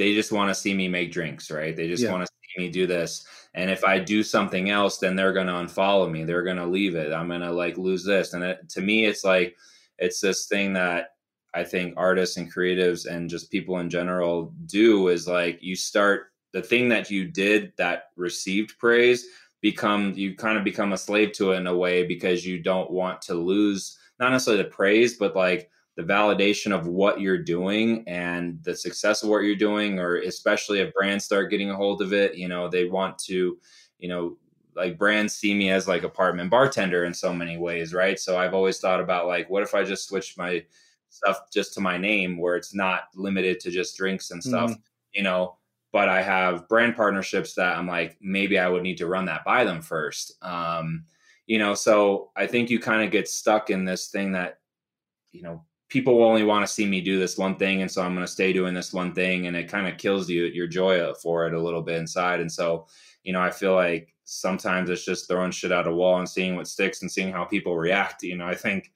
[0.00, 1.76] they just want to see me make drinks, right?
[1.76, 2.10] They just yeah.
[2.10, 3.22] want to see me do this.
[3.52, 6.24] And if I do something else, then they're going to unfollow me.
[6.24, 7.12] They're going to leave it.
[7.12, 8.32] I'm going to like lose this.
[8.32, 9.56] And it, to me, it's like,
[9.98, 11.10] it's this thing that
[11.52, 16.32] I think artists and creatives and just people in general do is like you start
[16.54, 19.26] the thing that you did that received praise
[19.60, 22.90] become you kind of become a slave to it in a way because you don't
[22.90, 25.70] want to lose not necessarily the praise but like
[26.00, 30.80] the validation of what you're doing and the success of what you're doing or especially
[30.80, 33.58] if brands start getting a hold of it you know they want to
[33.98, 34.36] you know
[34.76, 38.54] like brands see me as like apartment bartender in so many ways right so i've
[38.54, 40.62] always thought about like what if i just switch my
[41.10, 44.80] stuff just to my name where it's not limited to just drinks and stuff, mm-hmm.
[45.12, 45.56] you know.
[45.92, 49.44] But I have brand partnerships that I'm like, maybe I would need to run that
[49.44, 50.36] by them first.
[50.40, 51.04] Um,
[51.46, 54.60] you know, so I think you kind of get stuck in this thing that,
[55.32, 57.82] you know, people only want to see me do this one thing.
[57.82, 59.46] And so I'm going to stay doing this one thing.
[59.46, 62.40] And it kind of kills you, your joy for it a little bit inside.
[62.40, 62.86] And so,
[63.24, 66.56] you know, I feel like sometimes it's just throwing shit at a wall and seeing
[66.56, 68.22] what sticks and seeing how people react.
[68.22, 68.90] You know, I think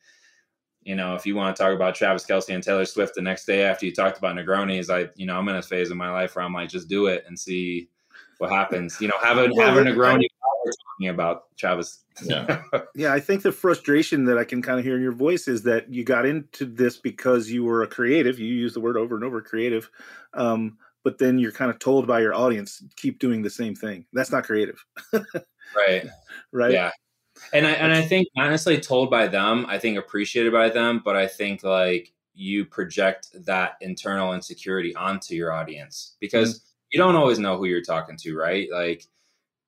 [0.84, 3.46] you know, if you want to talk about Travis Kelce and Taylor Swift the next
[3.46, 6.10] day after you talked about Negronis, I, you know, I'm in a phase of my
[6.10, 7.88] life where I'm like, just do it and see
[8.38, 9.00] what happens.
[9.00, 10.26] You know, have a have a Negroni
[10.94, 12.04] talking about Travis.
[12.22, 12.62] Yeah,
[12.94, 13.12] yeah.
[13.12, 15.92] I think the frustration that I can kind of hear in your voice is that
[15.92, 18.38] you got into this because you were a creative.
[18.38, 19.90] You use the word over and over, creative.
[20.34, 24.06] Um, but then you're kind of told by your audience, keep doing the same thing.
[24.12, 24.82] That's not creative.
[25.12, 26.06] right.
[26.50, 26.72] Right.
[26.72, 26.90] Yeah
[27.52, 31.16] and I and I think honestly told by them, I think appreciated by them, but
[31.16, 36.64] I think like you project that internal insecurity onto your audience because mm-hmm.
[36.92, 38.68] you don't always know who you're talking to, right?
[38.72, 39.06] Like,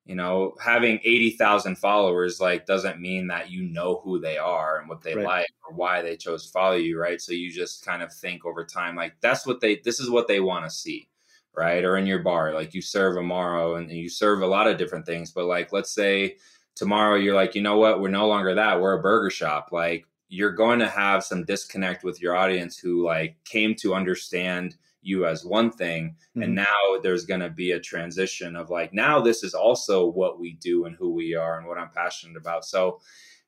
[0.07, 4.89] you know, having 80,000 followers like doesn't mean that you know who they are and
[4.89, 5.25] what they right.
[5.25, 7.21] like or why they chose to follow you, right?
[7.21, 10.29] So you just kind of think over time like that's what they this is what
[10.29, 11.09] they want to see,
[11.57, 11.85] right?
[11.85, 15.07] Or in your bar, like you serve Amaro and you serve a lot of different
[15.07, 16.37] things, but like let's say
[16.77, 18.81] tomorrow you're like, you know what, we're no longer that.
[18.81, 19.71] We're a burger shop.
[19.73, 24.77] Like you're going to have some disconnect with your audience who like came to understand
[25.07, 26.43] you as one thing mm-hmm.
[26.43, 30.41] and now there's going to be a transition of like now this is also what
[30.41, 32.65] we do and who we are and what I'm passionate about.
[32.65, 33.01] So,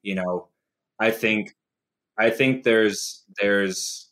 [0.03, 0.49] you know,
[0.99, 1.57] I think
[2.17, 4.09] I think there's there's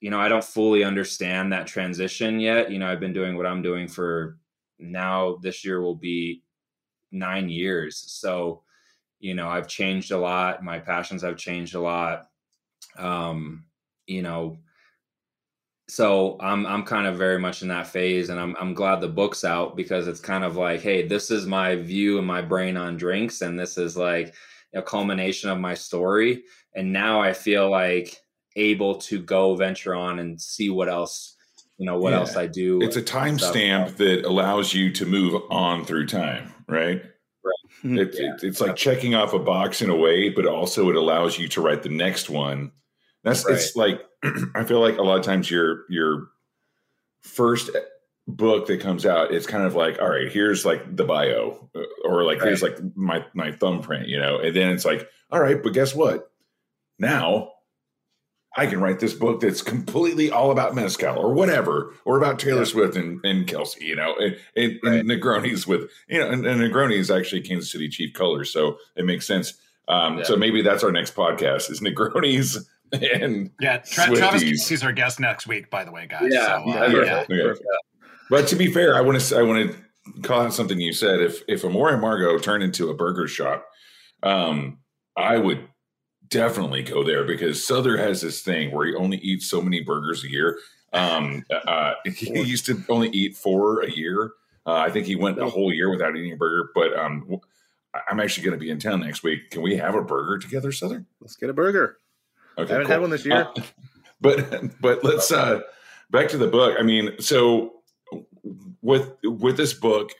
[0.00, 2.70] you know, I don't fully understand that transition yet.
[2.70, 4.38] You know, I've been doing what I'm doing for
[4.78, 6.42] now this year will be
[7.10, 8.04] nine years.
[8.06, 8.62] So,
[9.18, 10.62] you know, I've changed a lot.
[10.62, 12.28] My passions have changed a lot.
[12.96, 13.64] Um,
[14.06, 14.58] you know,
[15.88, 19.08] so I'm I'm kind of very much in that phase, and I'm I'm glad the
[19.08, 22.76] book's out because it's kind of like, hey, this is my view and my brain
[22.76, 24.34] on drinks, and this is like
[24.74, 26.44] a culmination of my story.
[26.74, 28.20] And now I feel like
[28.54, 31.36] able to go venture on and see what else
[31.78, 32.18] you know what yeah.
[32.18, 32.82] else I do.
[32.82, 37.00] It's a timestamp that allows you to move on through time, right?
[37.44, 37.84] Right.
[37.84, 37.98] Mm-hmm.
[37.98, 38.34] It, yeah.
[38.34, 41.48] it, it's like checking off a box in a way, but also it allows you
[41.48, 42.72] to write the next one.
[43.22, 43.54] That's right.
[43.54, 44.02] it's like
[44.54, 46.28] I feel like a lot of times your your
[47.20, 47.70] first
[48.26, 51.80] book that comes out, it's kind of like, all right, here's like the bio, uh,
[52.04, 52.48] or like right.
[52.48, 55.94] here's like my my thumbprint, you know, and then it's like, all right, but guess
[55.94, 56.30] what?
[56.98, 57.52] Now
[58.58, 62.62] I can write this book that's completely all about mezcal or whatever, or about Taylor
[62.62, 62.64] yeah.
[62.64, 64.98] Swift and, and Kelce, you know, and, and, right.
[65.00, 68.78] and Negronis with, you know, and, and Negroni is actually Kansas City Chief Color, So
[68.96, 69.54] it makes sense.
[69.86, 70.24] Um, yeah.
[70.24, 72.66] So maybe that's our next podcast is Negronis
[73.20, 76.28] and yeah, Tra- Travis Kelce's our guest next week, by the way, guys.
[76.30, 76.46] Yeah.
[76.46, 77.24] So, uh, yeah.
[77.28, 77.52] yeah.
[78.30, 81.20] But to be fair, I want to, I want to call out something you said.
[81.20, 83.66] If, if Amor y Amargo turned into a burger shop,
[84.22, 84.78] um,
[85.16, 85.68] I would
[86.28, 90.24] definitely go there because Sother has this thing where he only eats so many burgers
[90.24, 90.58] a year.
[90.92, 94.32] Um, uh, he used to only eat four a year.
[94.66, 96.70] Uh, I think he went a whole year without eating a burger.
[96.74, 97.40] But um,
[98.08, 99.50] I'm actually going to be in town next week.
[99.50, 101.04] Can we have a burger together, Sother?
[101.20, 101.98] Let's get a burger.
[102.58, 102.92] Okay, I haven't cool.
[102.92, 103.48] had one this year.
[103.56, 103.62] Uh,
[104.20, 105.60] but but let's uh,
[106.10, 106.76] back to the book.
[106.78, 107.74] I mean, so
[108.82, 110.12] with with this book,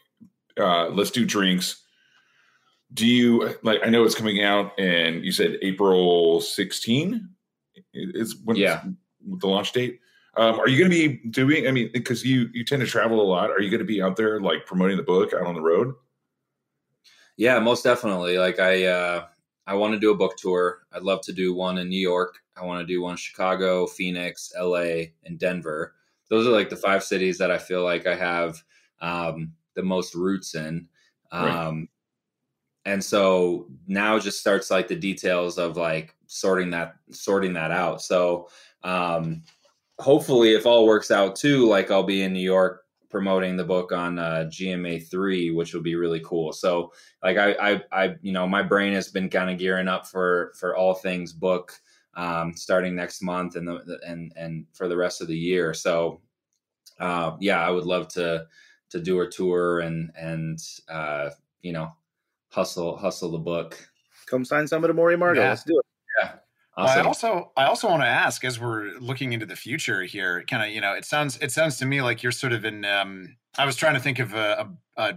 [0.59, 1.82] uh, let's do drinks.
[2.95, 3.80] Do you like?
[3.84, 7.28] I know it's coming out, and you said April 16
[7.93, 8.82] is when Yeah.
[9.26, 10.01] the launch date.
[10.36, 11.66] Um, are you going to be doing?
[11.66, 13.51] I mean, because you you tend to travel a lot.
[13.51, 15.95] Are you going to be out there like promoting the book out on the road?
[17.36, 18.39] Yeah, most definitely.
[18.39, 19.26] Like I uh
[19.69, 20.81] I want to do a book tour.
[20.93, 22.39] I'd love to do one in New York.
[22.57, 25.95] I want to do one in Chicago, Phoenix, LA, and Denver.
[26.31, 28.62] Those are like the five cities that I feel like I have
[29.01, 30.89] um the most roots in.
[31.31, 32.93] Um Right.
[32.93, 38.03] and so now just starts like the details of like sorting that sorting that out.
[38.03, 38.49] So
[38.85, 39.43] um
[39.99, 43.93] hopefully if all works out too, like I'll be in New York promoting the book
[43.93, 46.53] on uh, GMA three, which will be really cool.
[46.53, 46.93] So
[47.23, 50.53] like I, I, I, you know, my brain has been kind of gearing up for
[50.59, 51.73] for all things book
[52.19, 55.73] um, starting next month and the and and for the rest of the year.
[55.73, 56.21] So
[56.99, 58.47] uh, yeah, I would love to
[58.91, 61.31] to do a tour and and uh,
[61.63, 61.93] you know
[62.51, 63.79] hustle hustle the book.
[64.27, 65.37] Come sign some of the Amor y Amargo.
[65.37, 65.51] Yeah.
[65.51, 65.87] Let's do it.
[66.79, 66.85] Yeah.
[66.85, 70.62] I also I also want to ask as we're looking into the future here, kind
[70.62, 72.85] of you know, it sounds it sounds to me like you're sort of in.
[72.85, 75.14] Um, I was trying to think of a a, a,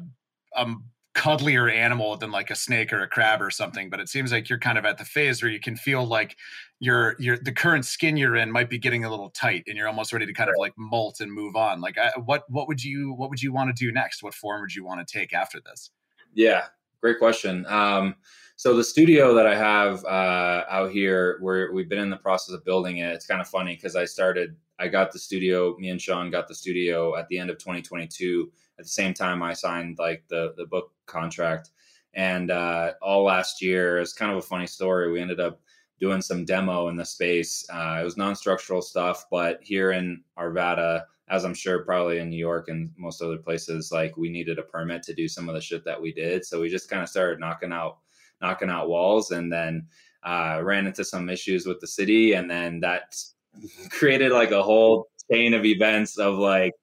[0.64, 0.76] a
[1.14, 4.49] cuddlier animal than like a snake or a crab or something, but it seems like
[4.49, 6.36] you're kind of at the phase where you can feel like
[6.80, 9.88] your your the current skin you're in might be getting a little tight, and you're
[9.88, 11.80] almost ready to kind of like molt and move on.
[11.80, 14.24] Like, I, what what would you what would you want to do next?
[14.24, 15.91] What form would you want to take after this?
[16.34, 16.66] Yeah,
[17.01, 17.66] great question.
[17.68, 18.16] Um,
[18.62, 22.53] so the studio that I have uh, out here, where we've been in the process
[22.53, 25.76] of building it, it's kind of funny because I started, I got the studio.
[25.80, 28.51] Me and Sean got the studio at the end of 2022.
[28.78, 31.72] At the same time, I signed like the the book contract,
[32.14, 35.12] and uh, all last year it's kind of a funny story.
[35.12, 35.59] We ended up
[35.99, 37.66] doing some demo in the space.
[37.74, 42.38] Uh, it was non-structural stuff, but here in Arvada, as I'm sure probably in New
[42.38, 45.62] York and most other places, like we needed a permit to do some of the
[45.62, 46.45] shit that we did.
[46.45, 47.97] So we just kind of started knocking out
[48.42, 49.88] knocking out walls and then
[50.24, 53.16] uh, ran into some issues with the city and then that
[53.89, 56.74] created like a whole chain of events of like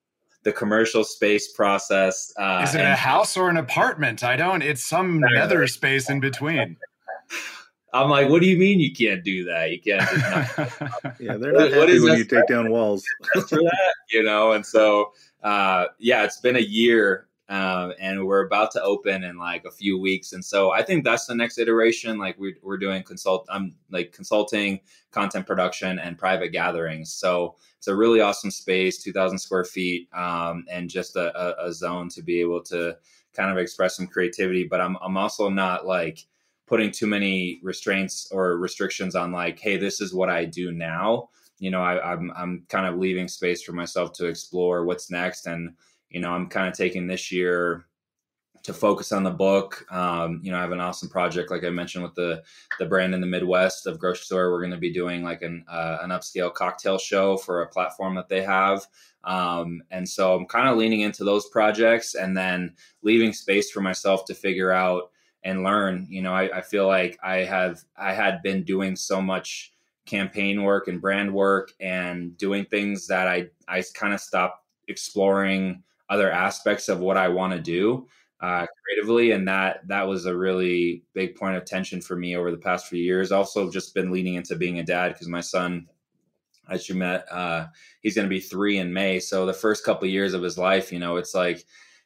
[0.44, 2.32] the commercial space process.
[2.38, 4.22] Uh, Is it and- a house or an apartment?
[4.24, 4.62] I don't.
[4.62, 6.76] It's some nether space in between.
[7.94, 9.70] I'm like, what do you mean you can't do that?
[9.70, 10.10] You can't.
[10.10, 11.14] do that.
[11.20, 13.02] Yeah, they're not what happy is when you take down walls.
[13.32, 14.52] for that, you know.
[14.52, 19.38] And so, uh, yeah, it's been a year, um, and we're about to open in
[19.38, 20.32] like a few weeks.
[20.32, 22.18] And so, I think that's the next iteration.
[22.18, 24.80] Like we're we're doing consult, I'm like consulting,
[25.10, 27.12] content production, and private gatherings.
[27.12, 31.68] So it's a really awesome space, two thousand square feet, um, and just a, a,
[31.68, 32.96] a zone to be able to
[33.34, 34.64] kind of express some creativity.
[34.64, 36.26] But I'm I'm also not like
[36.66, 41.30] putting too many restraints or restrictions on like, hey, this is what I do now
[41.58, 45.46] you know, I, I'm I'm kind of leaving space for myself to explore what's next,
[45.46, 45.74] and
[46.10, 47.86] you know, I'm kind of taking this year
[48.64, 49.86] to focus on the book.
[49.90, 52.42] Um, you know, I have an awesome project, like I mentioned, with the
[52.78, 54.50] the brand in the Midwest of grocery store.
[54.50, 58.14] We're going to be doing like an uh, an upscale cocktail show for a platform
[58.16, 58.86] that they have,
[59.24, 63.80] um, and so I'm kind of leaning into those projects, and then leaving space for
[63.80, 65.10] myself to figure out
[65.44, 66.06] and learn.
[66.10, 69.72] You know, I, I feel like I have I had been doing so much
[70.04, 75.82] campaign work and brand work and doing things that I I kind of stopped exploring
[76.10, 78.06] other aspects of what I want to do
[78.40, 82.50] uh, creatively, and that that was a really big point of tension for me over
[82.50, 83.32] the past few years.
[83.32, 85.86] Also, just been leaning into being a dad because my son,
[86.70, 87.66] as you met, uh,
[88.02, 89.20] he's going to be three in May.
[89.20, 91.64] So the first couple of years of his life, you know, it's like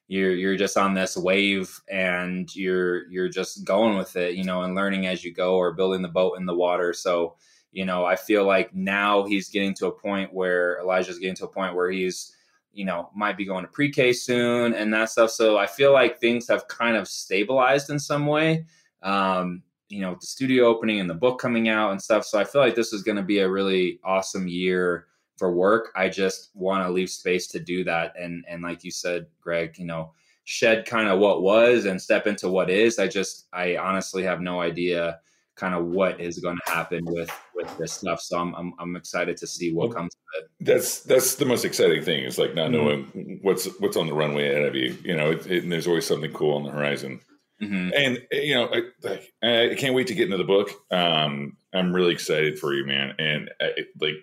[0.08, 4.62] you're you're just on this wave and you're you're just going with it, you know,
[4.62, 6.92] and learning as you go or building the boat in the water.
[6.92, 7.36] So
[7.72, 11.46] you know, I feel like now he's getting to a point where Elijah's getting to
[11.46, 12.36] a point where he's,
[12.72, 15.30] you know, might be going to pre-K soon and that stuff.
[15.30, 18.64] So I feel like things have kind of stabilized in some way.
[19.02, 22.24] Um, you know, with the studio opening and the book coming out and stuff.
[22.24, 25.06] So I feel like this is going to be a really awesome year
[25.36, 25.92] for work.
[25.94, 28.14] I just want to leave space to do that.
[28.18, 30.12] And and like you said, Greg, you know,
[30.44, 32.98] shed kind of what was and step into what is.
[32.98, 35.20] I just I honestly have no idea
[35.54, 38.20] kind of what is going to happen with with this stuff.
[38.20, 40.50] So I'm I'm, I'm excited to see what Well, comes of it.
[40.64, 42.72] That's that's the most exciting thing is like not Mhm.
[42.72, 44.96] knowing what's what's on the runway ahead of you.
[45.04, 47.20] You know, it, it, and there's always something cool on the horizon.
[47.62, 47.92] Mhm.
[47.94, 50.70] And you know, I, like, I can't wait to get into the book.
[50.90, 53.14] Um, I'm really excited for you, man.
[53.18, 54.14] And I, like,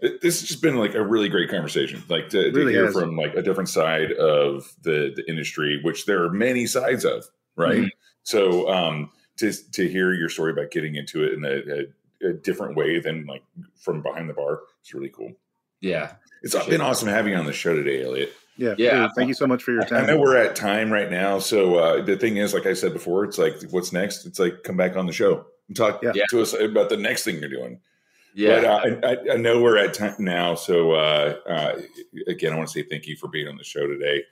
[0.00, 2.02] it, this has just been like a really great conversation.
[2.08, 2.94] Like to, to Really hear has.
[2.94, 7.24] from like a different side of the the industry, which there are many sides of,
[7.56, 7.82] right?
[7.82, 7.90] Mhm.
[8.24, 9.10] So um,
[9.42, 12.98] to to hear your story about getting into it in a, a, a different way
[13.00, 13.42] than like
[13.76, 15.32] from behind the bar is really cool.
[15.80, 16.12] Yeah.
[16.42, 18.32] It's been awesome having you on the show today, Elliott.
[18.56, 18.74] Yeah.
[18.78, 19.02] Yeah.
[19.02, 20.04] dude, Thank you so much for your time.
[20.04, 20.06] I time.
[20.08, 23.24] know we're at time right now, so uh, the thing is, like I said before,
[23.24, 24.26] it's like, what's next?
[24.26, 26.12] It's like, come back on the show and talk Yeah.
[26.30, 27.80] to us about the next thing you're doing.
[28.34, 28.60] Yeah.
[28.60, 31.80] But uh, I, I, I know we're at time now, so uh, uh,
[32.26, 34.22] again, I want to say thank you for being on the show today.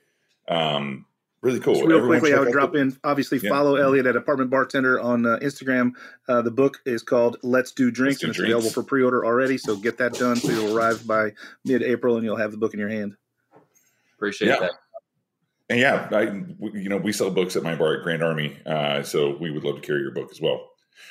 [0.49, 1.07] Um,
[1.43, 1.75] really cool.
[1.75, 2.97] Just real Everyone quickly, I would drop the- in.
[3.05, 3.51] Obviously, Yeah.
[3.51, 5.93] follow Elliott at Apartment Bartender on uh, Instagram.
[6.29, 8.53] Uh, the book is called Let's Do Drinks, Do and it's Drinks.
[8.53, 9.57] available for pre-order already.
[9.59, 11.33] So get that done, so you'll arrive by
[11.65, 13.17] mid-April, and you'll have the book in your hand.
[14.17, 14.61] Appreciate Yeah.
[14.61, 14.73] that.
[15.71, 16.23] And yeah, I,
[16.77, 19.63] you know, we sell books at my bar at Grand Army, uh, so we would
[19.63, 20.67] love to carry your book as well.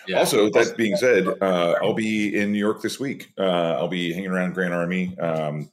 [0.08, 0.20] Yeah.
[0.20, 3.32] Also, that being said, uh, I'll be in New York this week.
[3.38, 3.42] Uh,
[3.78, 5.18] I'll be hanging around Grand Army.
[5.18, 5.70] Um,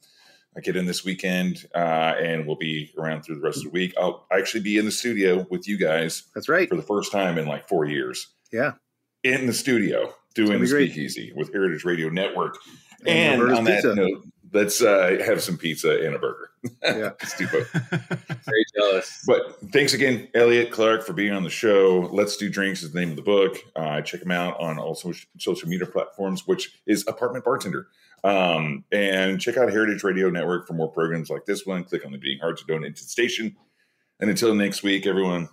[0.57, 1.77] I get in this weekend, uh,
[2.19, 3.93] and we'll be around through the rest of the week.
[3.99, 6.67] I'll actually be in the studio with you guys That's right.
[6.67, 8.27] for the first time in like four years.
[8.51, 8.73] Yeah.
[9.23, 10.91] In the studio doing the be great.
[10.91, 12.57] Speakeasy with Heritage Radio Network.
[13.05, 13.95] And And, Roberta's on that Pizza.
[13.95, 16.49] note, let's uh, have some pizza and a burger.
[16.83, 17.11] Yeah.
[17.21, 17.71] let's do both.
[18.45, 19.23] Very jealous.
[19.27, 22.09] But thanks again, Elliott Clark, for being on the show.
[22.11, 23.57] Let's Do Drinks is the name of the book.
[23.75, 27.87] Uh, check him out on all social, social media platforms, which is Apartment Bartender.
[28.23, 31.83] Um, and check out Heritage Radio Network for more programs like this one.
[31.83, 33.55] Click on the Being Hard to Donate to the station.
[34.19, 35.49] And until next week, everyone,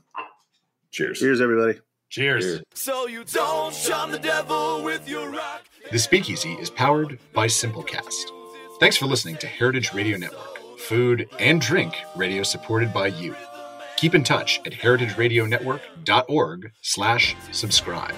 [0.91, 1.19] cheers.
[1.19, 1.79] Cheers, everybody.
[2.09, 2.63] Cheers.
[2.75, 5.65] So you don't shun the devil with your rock.
[5.91, 8.31] The Speakeasy is powered by Simplecast.
[8.81, 13.35] Thanks for listening to Heritage Radio Network, food and drink radio supported by you.
[13.97, 18.15] Keep in touch at heritageradionetwork.org slash subscribe.